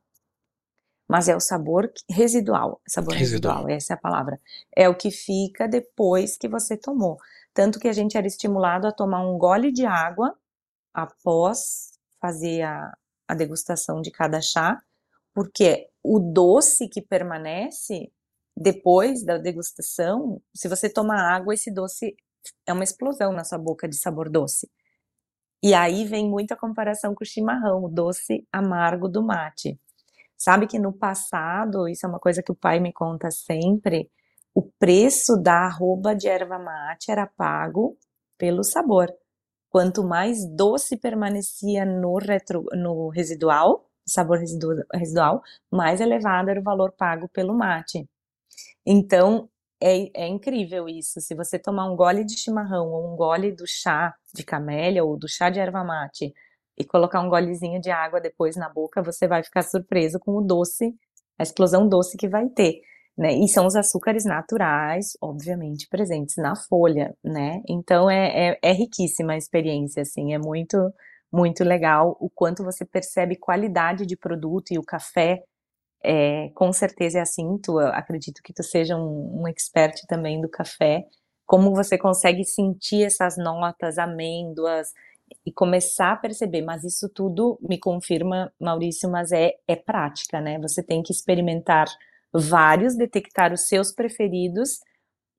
[1.07, 3.55] mas é o sabor residual, sabor residual.
[3.65, 4.39] residual, essa é a palavra.
[4.75, 7.17] É o que fica depois que você tomou.
[7.53, 10.33] Tanto que a gente era estimulado a tomar um gole de água
[10.93, 12.95] após fazer a,
[13.31, 14.77] a degustação de cada chá,
[15.33, 18.11] porque o doce que permanece
[18.55, 22.13] depois da degustação, se você tomar água, esse doce
[22.67, 24.69] é uma explosão na sua boca de sabor doce.
[25.63, 29.79] E aí vem muita comparação com o chimarrão, o doce amargo do mate.
[30.37, 34.11] Sabe que no passado, isso é uma coisa que o pai me conta sempre,
[34.53, 37.97] o preço da arroba de erva mate era pago
[38.37, 39.07] pelo sabor.
[39.71, 44.37] Quanto mais doce permanecia no, retro, no residual, sabor
[44.93, 45.41] residual,
[45.71, 48.05] mais elevado era o valor pago pelo mate.
[48.85, 49.49] Então,
[49.81, 51.21] é, é, incrível isso.
[51.21, 55.17] Se você tomar um gole de chimarrão ou um gole do chá de camélia ou
[55.17, 56.33] do chá de erva mate
[56.77, 60.41] e colocar um golezinho de água depois na boca, você vai ficar surpreso com o
[60.41, 60.93] doce,
[61.39, 62.81] a explosão doce que vai ter.
[63.17, 63.33] Né?
[63.33, 67.61] E são os açúcares naturais, obviamente, presentes na folha, né?
[67.67, 70.77] Então é, é, é riquíssima a experiência, assim, é muito,
[71.31, 75.43] muito legal o quanto você percebe qualidade de produto e o café
[76.03, 80.49] é, com certeza é assim, tu, acredito que tu seja um, um expert também do
[80.49, 81.05] café,
[81.45, 84.87] como você consegue sentir essas notas, amêndoas,
[85.45, 90.59] e começar a perceber, mas isso tudo me confirma, Maurício, mas é, é prática, né?
[90.59, 91.87] Você tem que experimentar
[92.33, 94.79] vários, detectar os seus preferidos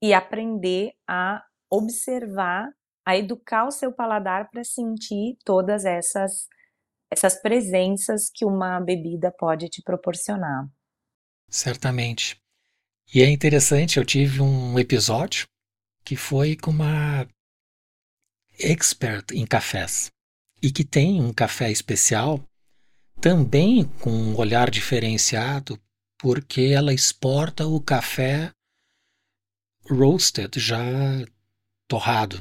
[0.02, 2.68] e aprender a observar,
[3.06, 6.46] a educar o seu paladar para sentir todas essas
[7.10, 10.66] essas presenças que uma bebida pode te proporcionar.
[11.46, 12.40] Certamente.
[13.14, 15.46] E é interessante, eu tive um episódio
[16.02, 17.28] que foi com uma
[18.58, 20.10] expert em cafés
[20.62, 22.42] e que tem um café especial
[23.20, 25.78] também com um olhar diferenciado
[26.22, 28.52] porque ela exporta o café
[29.90, 30.80] roasted, já
[31.88, 32.40] torrado.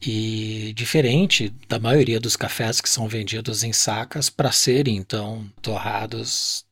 [0.00, 6.64] E diferente da maioria dos cafés que são vendidos em sacas para serem então torrados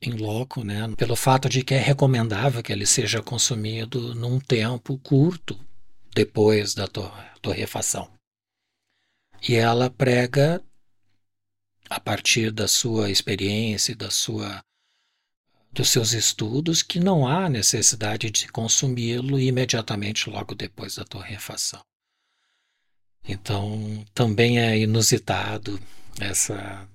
[0.00, 4.96] em loco, né, pelo fato de que é recomendável que ele seja consumido num tempo
[4.96, 5.60] curto
[6.14, 6.88] depois da
[7.42, 8.10] torrefação.
[9.46, 10.64] E ela prega
[11.90, 14.62] a partir da sua experiência, da sua
[15.78, 21.80] dos seus estudos que não há necessidade de consumi-lo imediatamente logo depois da torrefação.
[23.22, 25.80] Então, também é inusitado
[26.20, 26.88] essa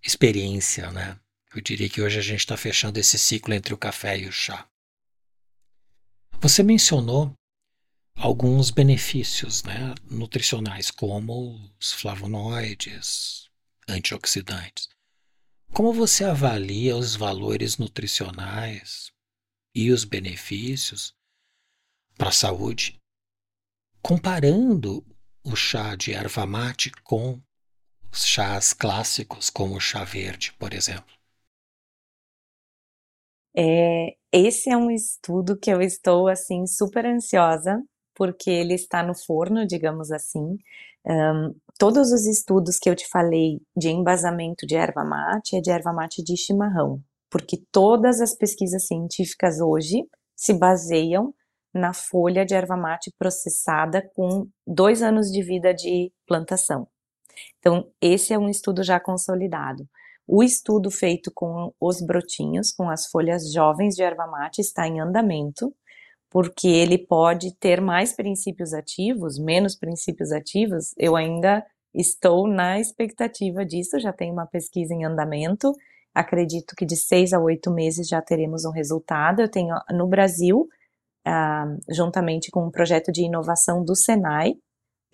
[0.00, 1.18] experiência, né?
[1.52, 4.32] Eu diria que hoje a gente está fechando esse ciclo entre o café e o
[4.32, 4.68] chá.
[6.40, 7.34] Você mencionou
[8.14, 13.50] alguns benefícios né, nutricionais, como os flavonoides,
[13.88, 14.88] antioxidantes.
[15.72, 19.12] Como você avalia os valores nutricionais
[19.74, 21.14] e os benefícios
[22.16, 22.98] para a saúde,
[24.02, 25.04] comparando
[25.44, 27.40] o chá de erva mate com
[28.10, 31.14] os chás clássicos, como o chá verde, por exemplo?
[33.56, 37.82] É, esse é um estudo que eu estou assim super ansiosa,
[38.14, 40.56] porque ele está no forno, digamos assim.
[41.04, 45.70] Um, todos os estudos que eu te falei de embasamento de erva mate é de
[45.70, 47.00] erva mate de chimarrão,
[47.30, 50.02] porque todas as pesquisas científicas hoje
[50.36, 51.32] se baseiam
[51.72, 56.88] na folha de erva mate processada com dois anos de vida de plantação.
[57.60, 59.88] Então, esse é um estudo já consolidado.
[60.26, 65.00] O estudo feito com os brotinhos, com as folhas jovens de erva mate, está em
[65.00, 65.72] andamento,
[66.30, 70.94] porque ele pode ter mais princípios ativos, menos princípios ativos.
[70.98, 71.64] Eu ainda
[71.94, 75.72] estou na expectativa disso, já tem uma pesquisa em andamento.
[76.14, 79.40] Acredito que de seis a oito meses já teremos um resultado.
[79.40, 80.68] Eu tenho no Brasil
[81.26, 84.54] uh, juntamente com um projeto de inovação do Senai,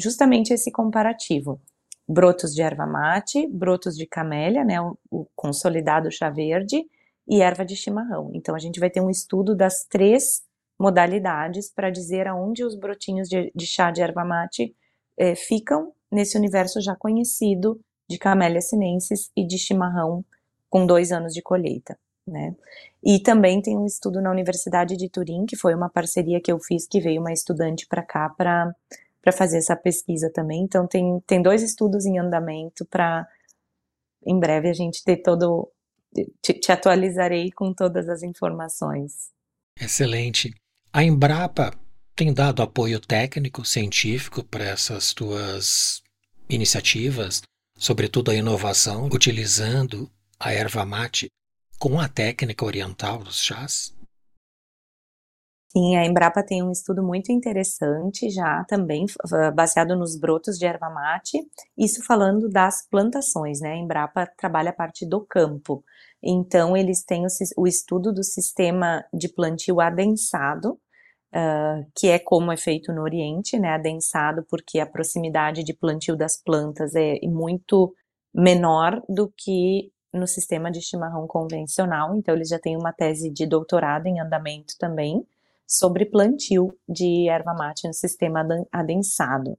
[0.00, 1.60] justamente esse comparativo.
[2.08, 6.84] Brotos de erva mate, brotos de camélia, né, o, o consolidado chá verde
[7.26, 8.30] e erva de chimarrão.
[8.34, 10.42] Então a gente vai ter um estudo das três
[10.78, 14.74] modalidades para dizer aonde os brotinhos de, de chá de erva mate
[15.18, 20.24] eh, ficam nesse universo já conhecido de camélia sinensis e de chimarrão
[20.68, 22.54] com dois anos de colheita né?
[23.02, 26.58] E também tem um estudo na Universidade de Turim, que foi uma parceria que eu
[26.58, 28.74] fiz, que veio uma estudante para cá para
[29.32, 30.62] fazer essa pesquisa também.
[30.62, 33.26] Então tem, tem dois estudos em andamento para
[34.26, 35.70] em breve a gente ter todo
[36.40, 39.30] te, te atualizarei com todas as informações.
[39.78, 40.54] Excelente.
[40.96, 41.72] A Embrapa
[42.14, 46.04] tem dado apoio técnico, científico para essas tuas
[46.48, 47.42] iniciativas,
[47.76, 51.26] sobretudo a inovação, utilizando a erva mate
[51.80, 53.92] com a técnica oriental dos chás?
[55.76, 59.06] Sim, a Embrapa tem um estudo muito interessante já também,
[59.52, 61.44] baseado nos brotos de erva mate,
[61.76, 63.72] isso falando das plantações, né?
[63.72, 65.84] A Embrapa trabalha a parte do campo.
[66.22, 70.78] Então, eles têm o, o estudo do sistema de plantio adensado,
[71.34, 76.16] uh, que é como é feito no Oriente, né, adensado, porque a proximidade de plantio
[76.16, 77.94] das plantas é muito
[78.32, 83.46] menor do que no sistema de chimarrão convencional, então eles já têm uma tese de
[83.46, 85.26] doutorado em andamento também
[85.66, 89.58] sobre plantio de erva mate no sistema adensado.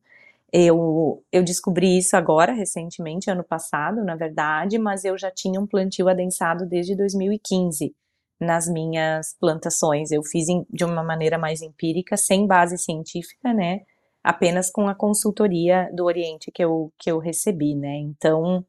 [0.53, 5.67] Eu, eu descobri isso agora, recentemente, ano passado, na verdade, mas eu já tinha um
[5.67, 7.93] plantio adensado desde 2015
[8.39, 10.11] nas minhas plantações.
[10.11, 13.81] Eu fiz em, de uma maneira mais empírica, sem base científica, né?
[14.23, 17.97] Apenas com a consultoria do Oriente que eu, que eu recebi, né?
[17.97, 18.65] Então,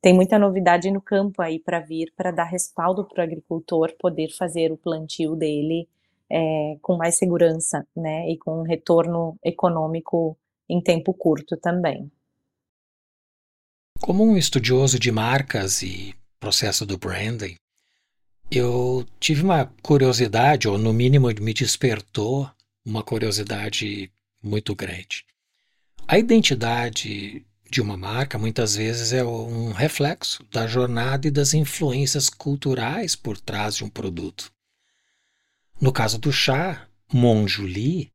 [0.00, 4.30] tem muita novidade no campo aí para vir, para dar respaldo para o agricultor poder
[4.30, 5.88] fazer o plantio dele
[6.30, 8.30] é, com mais segurança, né?
[8.30, 12.10] E com um retorno econômico em tempo curto também.
[14.00, 17.56] Como um estudioso de marcas e processo do branding,
[18.50, 22.50] eu tive uma curiosidade, ou no mínimo me despertou
[22.84, 24.10] uma curiosidade
[24.42, 25.24] muito grande.
[26.08, 32.28] A identidade de uma marca muitas vezes é um reflexo da jornada e das influências
[32.28, 34.52] culturais por trás de um produto.
[35.80, 38.12] No caso do chá, Monjuli,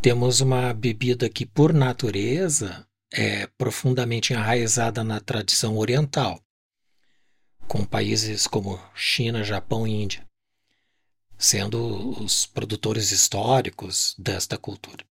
[0.00, 6.40] temos uma bebida que, por natureza, é profundamente enraizada na tradição oriental
[7.66, 10.26] com países como China, Japão e Índia,
[11.36, 15.04] sendo os produtores históricos desta cultura.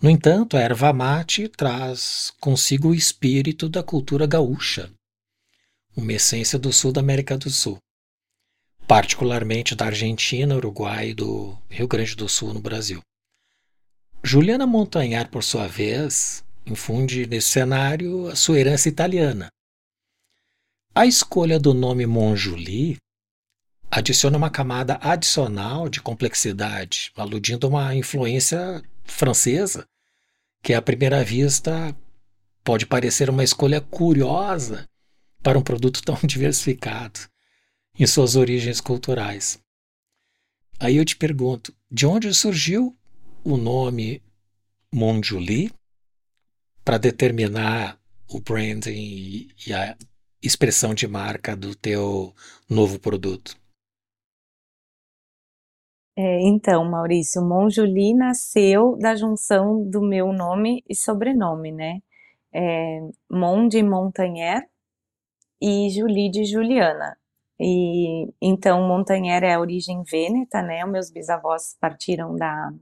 [0.00, 4.90] No entanto, a erva mate traz consigo o espírito da cultura gaúcha,
[5.96, 7.78] uma essência do sul da América do Sul,
[8.86, 13.00] particularmente da Argentina, Uruguai e do Rio Grande do Sul no Brasil.
[14.24, 19.48] Juliana Montagnard, por sua vez, infunde nesse cenário a sua herança italiana,
[20.94, 22.98] a escolha do nome Monjuli
[23.90, 29.86] adiciona uma camada adicional de complexidade, aludindo a uma influência francesa,
[30.62, 31.96] que à primeira vista
[32.62, 34.86] pode parecer uma escolha curiosa
[35.42, 37.20] para um produto tão diversificado
[37.98, 39.58] em suas origens culturais.
[40.78, 42.94] Aí eu te pergunto, de onde surgiu
[43.42, 44.22] o nome
[44.92, 45.72] Monjuli
[46.84, 49.96] para determinar o branding e a
[50.42, 52.34] expressão de marca do teu
[52.68, 53.56] novo produto?
[56.16, 62.00] É, então, Maurício, Monjuli nasceu da junção do meu nome e sobrenome, né?
[62.52, 64.68] É, Mon de Montanher
[65.60, 67.16] e Julie de Juliana.
[67.58, 70.84] E então Montanher é a origem vêneta, né?
[70.84, 72.72] Os meus bisavós partiram da,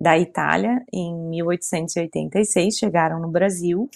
[0.00, 3.88] da Itália em 1886, chegaram no Brasil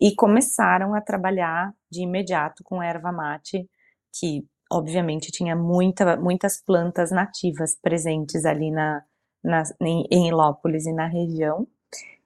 [0.00, 3.68] e começaram a trabalhar de imediato com erva mate,
[4.12, 9.02] que obviamente tinha muita, muitas plantas nativas presentes ali na,
[9.42, 11.66] na, em, em Ilópolis e na região.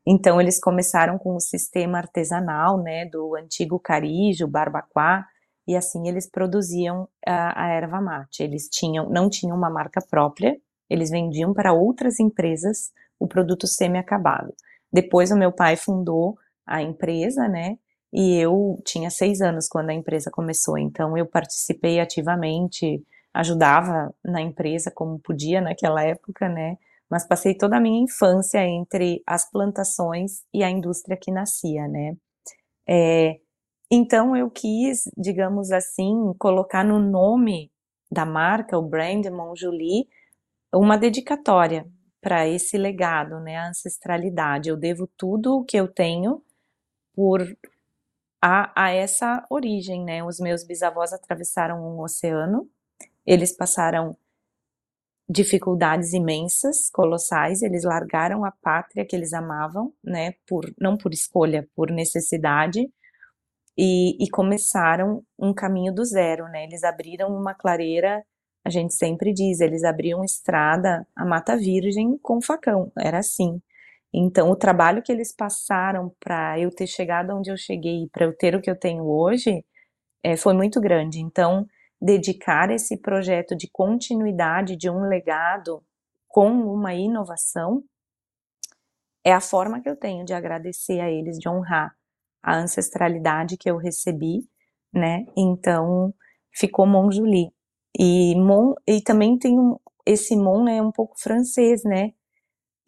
[0.06, 5.24] Então eles começaram com o sistema artesanal, né, do antigo carijo, barbacoa,
[5.68, 8.42] e assim eles produziam a, a erva mate.
[8.42, 10.56] Eles tinham, não tinham uma marca própria,
[10.88, 14.52] eles vendiam para outras empresas o produto semi-acabado.
[14.92, 16.36] Depois o meu pai fundou
[16.70, 17.76] a empresa, né?
[18.12, 23.04] E eu tinha seis anos quando a empresa começou, então eu participei ativamente,
[23.34, 26.76] ajudava na empresa como podia naquela época, né?
[27.10, 32.16] Mas passei toda a minha infância entre as plantações e a indústria que nascia, né?
[32.88, 33.38] É,
[33.90, 37.70] então eu quis, digamos assim, colocar no nome
[38.10, 40.08] da marca, o brand Monjuli,
[40.72, 41.86] uma dedicatória
[42.20, 44.68] para esse legado, né, a ancestralidade.
[44.68, 46.42] Eu devo tudo o que eu tenho
[47.20, 47.42] por
[48.42, 50.24] a, a essa origem, né?
[50.24, 52.66] Os meus bisavós atravessaram um oceano,
[53.26, 54.16] eles passaram
[55.28, 61.68] dificuldades imensas, colossais, eles largaram a pátria que eles amavam, né, por não por escolha,
[61.76, 62.90] por necessidade,
[63.76, 66.64] e, e, começaram um caminho do zero, né?
[66.64, 68.24] Eles abriram uma clareira,
[68.64, 73.60] a gente sempre diz, eles abriam estrada, a Mata Virgem com facão, era assim.
[74.12, 78.36] Então, o trabalho que eles passaram para eu ter chegado onde eu cheguei, para eu
[78.36, 79.64] ter o que eu tenho hoje,
[80.22, 81.20] é, foi muito grande.
[81.20, 81.66] Então,
[82.00, 85.82] dedicar esse projeto de continuidade de um legado
[86.28, 87.84] com uma inovação
[89.24, 91.94] é a forma que eu tenho de agradecer a eles, de honrar
[92.42, 94.40] a ancestralidade que eu recebi,
[94.92, 95.26] né?
[95.36, 96.14] Então,
[96.52, 97.52] ficou Monjuli.
[97.98, 102.12] E, Mon, e também tem um, esse Mon é um pouco francês, né?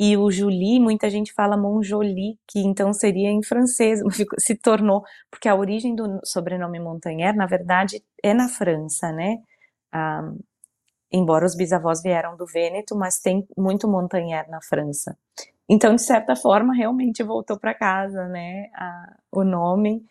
[0.05, 4.01] E o Julie, muita gente fala Monjoli, que então seria em francês,
[4.37, 9.39] se tornou, porque a origem do sobrenome Montagnard, na verdade, é na França, né?
[9.93, 10.33] Ah,
[11.13, 15.17] embora os bisavós vieram do Vêneto, mas tem muito montanhère na França.
[15.69, 20.05] Então, de certa forma, realmente voltou para casa, né, a, o nome,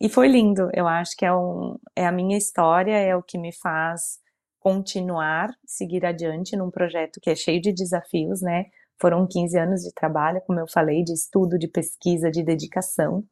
[0.00, 0.70] e foi lindo.
[0.72, 4.20] Eu acho que é, um, é a minha história, é o que me faz
[4.58, 8.66] continuar, seguir adiante num projeto que é cheio de desafios, né?
[9.00, 13.24] Foram 15 anos de trabalho, como eu falei, de estudo, de pesquisa, de dedicação,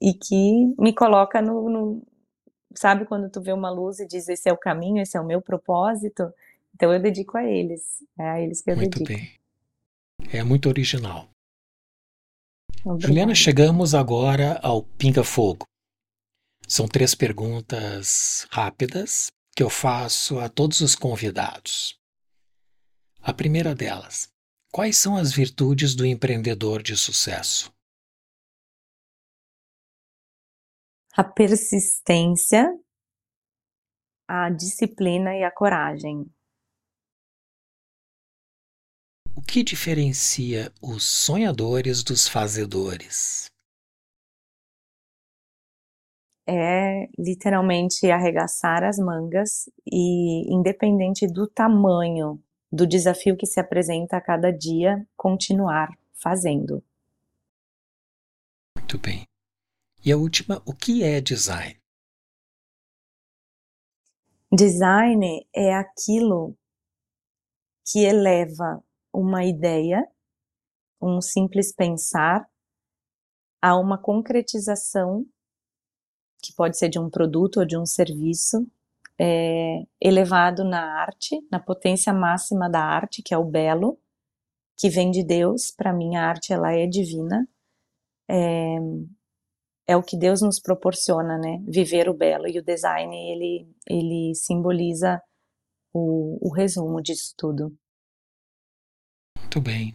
[0.00, 2.02] e que me coloca no, no
[2.74, 5.26] sabe quando tu vê uma luz e diz esse é o caminho, esse é o
[5.26, 6.32] meu propósito?
[6.74, 9.12] Então eu dedico a eles, é a eles que eu muito dedico.
[9.12, 9.40] Muito bem.
[10.32, 11.28] É muito original.
[12.84, 13.06] Obrigada.
[13.06, 15.66] Juliana, chegamos agora ao Pinga Fogo.
[16.66, 21.98] São três perguntas rápidas que eu faço a todos os convidados.
[23.20, 24.30] A primeira delas:
[24.70, 27.72] quais são as virtudes do empreendedor de sucesso?
[31.16, 32.66] A persistência,
[34.28, 36.24] a disciplina e a coragem.
[39.34, 43.50] O que diferencia os sonhadores dos fazedores?
[46.50, 52.42] é literalmente arregaçar as mangas e, independente do tamanho
[52.72, 56.82] do desafio que se apresenta a cada dia, continuar fazendo.
[58.76, 59.26] Muito bem.
[60.04, 61.80] E a última, o que é design?
[64.52, 66.56] Design é aquilo
[67.86, 70.06] que eleva uma ideia,
[71.00, 72.48] um simples pensar,
[73.62, 75.26] a uma concretização
[76.42, 78.66] que pode ser de um produto ou de um serviço,
[79.22, 84.00] é, elevado na arte, na potência máxima da arte, que é o belo,
[84.78, 85.70] que vem de Deus.
[85.70, 87.46] Para mim, a arte ela é divina.
[88.30, 88.78] É,
[89.88, 91.62] é o que Deus nos proporciona, né?
[91.68, 95.20] Viver o belo e o design ele ele simboliza
[95.92, 97.76] o, o resumo disso tudo.
[99.36, 99.94] Muito bem.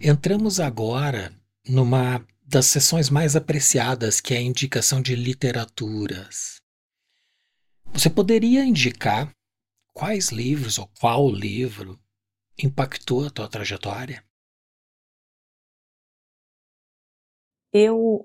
[0.00, 1.32] Entramos agora
[1.68, 6.60] numa das sessões mais apreciadas, que é a indicação de literaturas.
[7.92, 9.32] Você poderia indicar
[9.92, 11.98] quais livros ou qual livro
[12.62, 14.22] impactou a tua trajetória?
[17.72, 18.24] Eu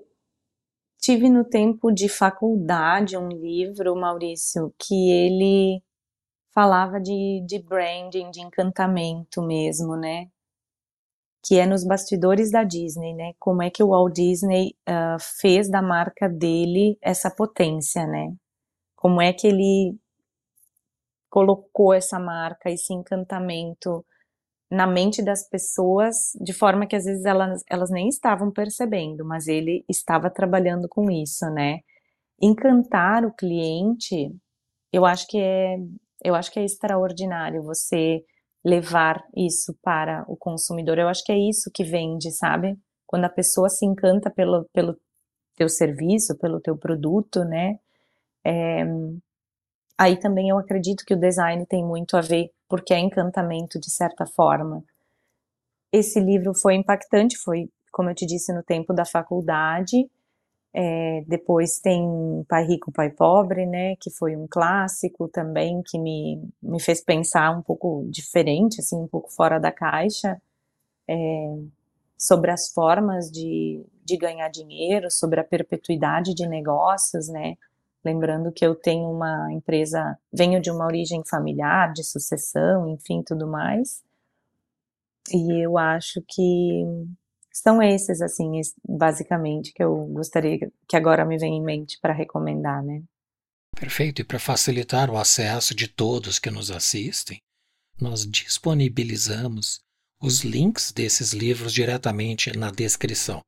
[0.98, 5.82] tive no tempo de faculdade um livro, Maurício, que ele
[6.52, 10.30] falava de, de branding, de encantamento mesmo, né?
[11.44, 13.34] que é nos bastidores da Disney, né?
[13.38, 18.34] Como é que o Walt Disney uh, fez da marca dele essa potência, né?
[19.04, 19.98] Como é que ele
[21.28, 24.02] colocou essa marca, esse encantamento
[24.70, 29.46] na mente das pessoas, de forma que às vezes elas, elas nem estavam percebendo, mas
[29.46, 31.80] ele estava trabalhando com isso, né?
[32.40, 34.34] Encantar o cliente,
[34.90, 35.76] eu acho que é,
[36.24, 38.24] eu acho que é extraordinário você
[38.64, 40.98] levar isso para o consumidor.
[40.98, 42.74] Eu acho que é isso que vende, sabe?
[43.06, 44.96] Quando a pessoa se encanta pelo, pelo
[45.56, 47.78] teu serviço, pelo teu produto, né?
[48.44, 48.84] É,
[49.96, 53.90] aí também eu acredito que o design tem muito a ver, porque é encantamento de
[53.90, 54.84] certa forma.
[55.92, 60.08] Esse livro foi impactante, foi, como eu te disse, no tempo da faculdade,
[60.76, 62.04] é, depois tem
[62.48, 67.56] Pai Rico, Pai Pobre, né, que foi um clássico também, que me, me fez pensar
[67.56, 70.36] um pouco diferente, assim, um pouco fora da caixa,
[71.08, 71.56] é,
[72.18, 77.56] sobre as formas de, de ganhar dinheiro, sobre a perpetuidade de negócios, né,
[78.04, 83.46] lembrando que eu tenho uma empresa, venho de uma origem familiar, de sucessão, enfim, tudo
[83.46, 84.02] mais,
[85.32, 86.82] e eu acho que
[87.52, 92.82] são esses, assim, basicamente, que eu gostaria que agora me venha em mente para recomendar,
[92.82, 93.02] né?
[93.76, 94.20] Perfeito.
[94.20, 97.40] E para facilitar o acesso de todos que nos assistem,
[98.00, 99.80] nós disponibilizamos
[100.20, 103.40] os links desses livros diretamente na descrição.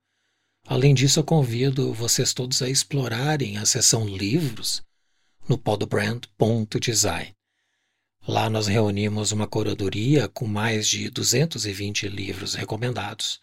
[0.67, 4.83] Além disso, eu convido vocês todos a explorarem a seção livros
[5.49, 7.33] no podbrand.design.
[8.27, 13.41] Lá nós reunimos uma curadoria com mais de 220 livros recomendados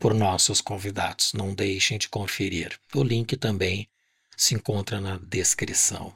[0.00, 1.32] por nossos convidados.
[1.32, 2.76] Não deixem de conferir.
[2.92, 3.88] O link também
[4.36, 6.12] se encontra na descrição.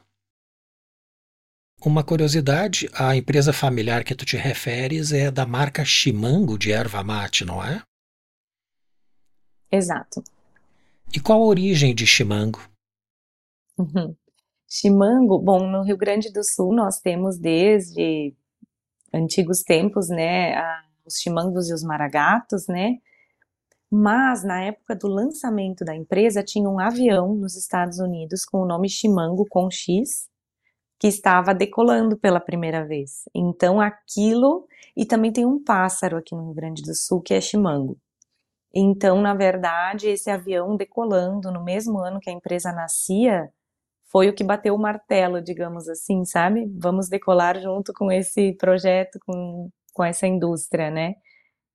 [1.81, 7.05] Uma curiosidade, a empresa familiar que tu te referes é da marca Chimango de erva
[7.05, 7.81] mate, não é?
[9.71, 10.25] Exato.
[11.15, 12.61] E qual a origem de Chimango?
[13.79, 14.15] Uhum.
[14.69, 18.35] Chimango, bom, no Rio Grande do Sul nós temos desde
[19.13, 20.55] antigos tempos, né,
[21.07, 22.99] os chimangos e os maragatos, né,
[23.91, 28.67] mas na época do lançamento da empresa tinha um avião nos Estados Unidos com o
[28.67, 30.29] nome Chimango com X,
[30.99, 33.23] que estava decolando pela primeira vez.
[33.35, 37.41] Então aquilo e também tem um pássaro aqui no Rio Grande do Sul que é
[37.41, 37.97] chimango.
[38.75, 43.51] Então, na verdade, esse avião decolando no mesmo ano que a empresa nascia,
[44.11, 46.67] foi o que bateu o martelo, digamos assim, sabe?
[46.79, 51.15] Vamos decolar junto com esse projeto, com, com essa indústria, né?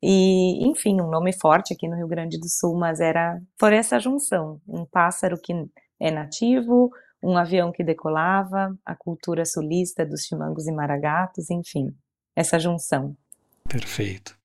[0.01, 3.99] E, enfim, um nome forte aqui no Rio Grande do Sul, mas era por essa
[3.99, 5.53] junção, um pássaro que
[5.99, 6.89] é nativo,
[7.23, 11.95] um avião que decolava, a cultura sulista dos chimangos e maragatos, enfim,
[12.35, 13.15] essa junção.
[13.69, 14.37] Perfeito.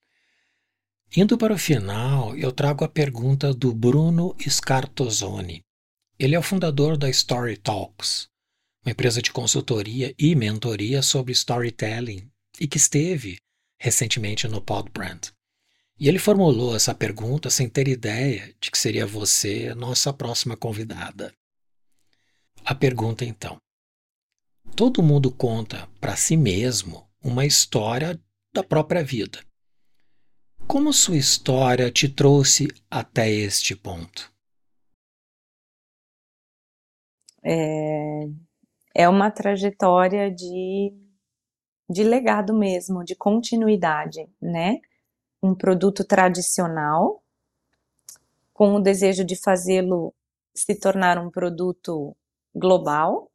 [1.16, 5.64] Indo para o final, eu trago a pergunta do Bruno Scartozoni.
[6.18, 8.28] Ele é o fundador da Story Talks,
[8.84, 12.30] uma empresa de consultoria e mentoria sobre storytelling
[12.60, 13.38] e que esteve
[13.80, 15.32] recentemente no Podbrand.
[15.98, 21.32] E ele formulou essa pergunta sem ter ideia de que seria você nossa próxima convidada.
[22.66, 23.56] A pergunta então:
[24.76, 28.20] Todo mundo conta para si mesmo uma história
[28.52, 29.47] da própria vida.
[30.68, 34.30] Como sua história te trouxe até este ponto?
[37.42, 38.28] é,
[38.94, 40.92] é uma trajetória de,
[41.88, 44.80] de legado mesmo, de continuidade, né?
[45.42, 47.22] Um produto tradicional,
[48.52, 50.14] com o desejo de fazê-lo
[50.54, 52.14] se tornar um produto
[52.54, 53.30] global,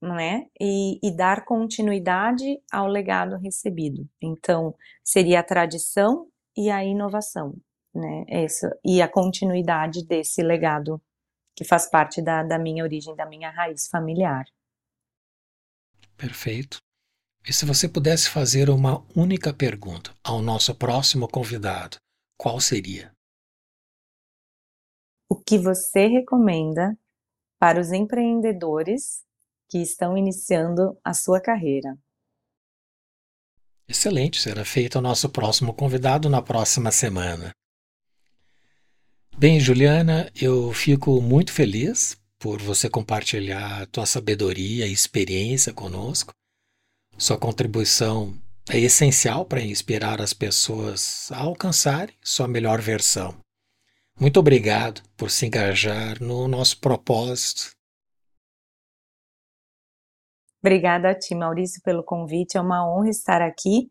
[0.00, 0.46] não é?
[0.60, 4.08] E, e, dar continuidade ao legado recebido.
[4.22, 6.28] Então, seria a tradição
[6.58, 7.56] e a inovação,
[7.94, 8.24] né?
[8.28, 11.00] Essa, e a continuidade desse legado
[11.54, 14.44] que faz parte da, da minha origem, da minha raiz familiar.
[16.16, 16.78] Perfeito.
[17.48, 21.96] E se você pudesse fazer uma única pergunta ao nosso próximo convidado,
[22.36, 23.12] qual seria?
[25.30, 26.98] O que você recomenda
[27.56, 29.24] para os empreendedores
[29.70, 31.96] que estão iniciando a sua carreira?
[33.88, 37.52] Excelente, será feito o nosso próximo convidado na próxima semana.
[39.38, 46.34] Bem, Juliana, eu fico muito feliz por você compartilhar a tua sabedoria e experiência conosco.
[47.16, 53.38] Sua contribuição é essencial para inspirar as pessoas a alcançarem sua melhor versão.
[54.20, 57.77] Muito obrigado por se engajar no nosso propósito.
[60.62, 62.56] Obrigada a ti, Maurício, pelo convite.
[62.56, 63.90] É uma honra estar aqui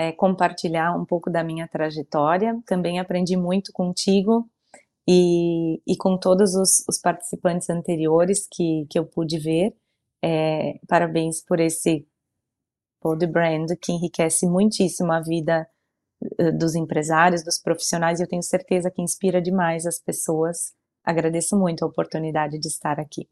[0.00, 2.58] é, compartilhar um pouco da minha trajetória.
[2.66, 4.48] Também aprendi muito contigo
[5.06, 9.74] e, e com todos os, os, participantes anteriores que, que eu pude ver.
[10.22, 12.06] É, parabéns por esse
[13.00, 15.68] pod brand que enriquece muitíssimo a vida
[16.38, 20.74] eh, dos empresários, dos profissionais, e eu tenho certeza que inspira demais as pessoas.
[21.02, 23.26] Agradeço muito a oportunidade de estar aqui.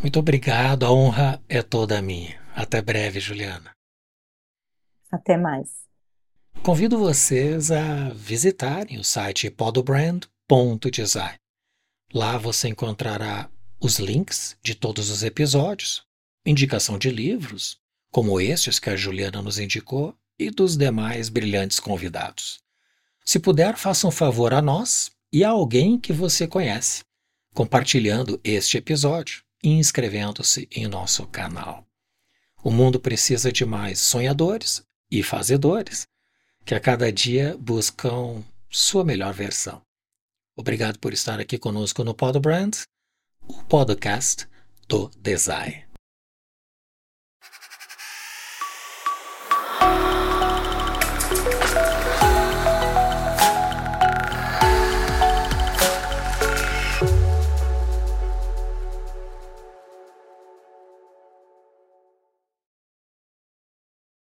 [0.00, 2.40] Muito obrigado, a honra é toda minha.
[2.54, 3.70] Até breve, Juliana.
[5.12, 5.68] Até mais.
[6.62, 11.38] Convido vocês a visitarem o site podobrand.design.
[12.14, 16.02] Lá você encontrará os links de todos os episódios,
[16.46, 17.78] indicação de livros,
[18.10, 22.58] como estes que a Juliana nos indicou, e dos demais brilhantes convidados.
[23.22, 27.02] Se puder, faça um favor a nós e a alguém que você conhece,
[27.52, 31.86] compartilhando este episódio inscrevendo-se em nosso canal.
[32.62, 36.06] O mundo precisa de mais sonhadores e fazedores
[36.64, 39.82] que a cada dia buscam sua melhor versão.
[40.56, 42.72] Obrigado por estar aqui conosco no Podbrand,
[43.48, 44.46] o podcast
[44.86, 45.89] do design.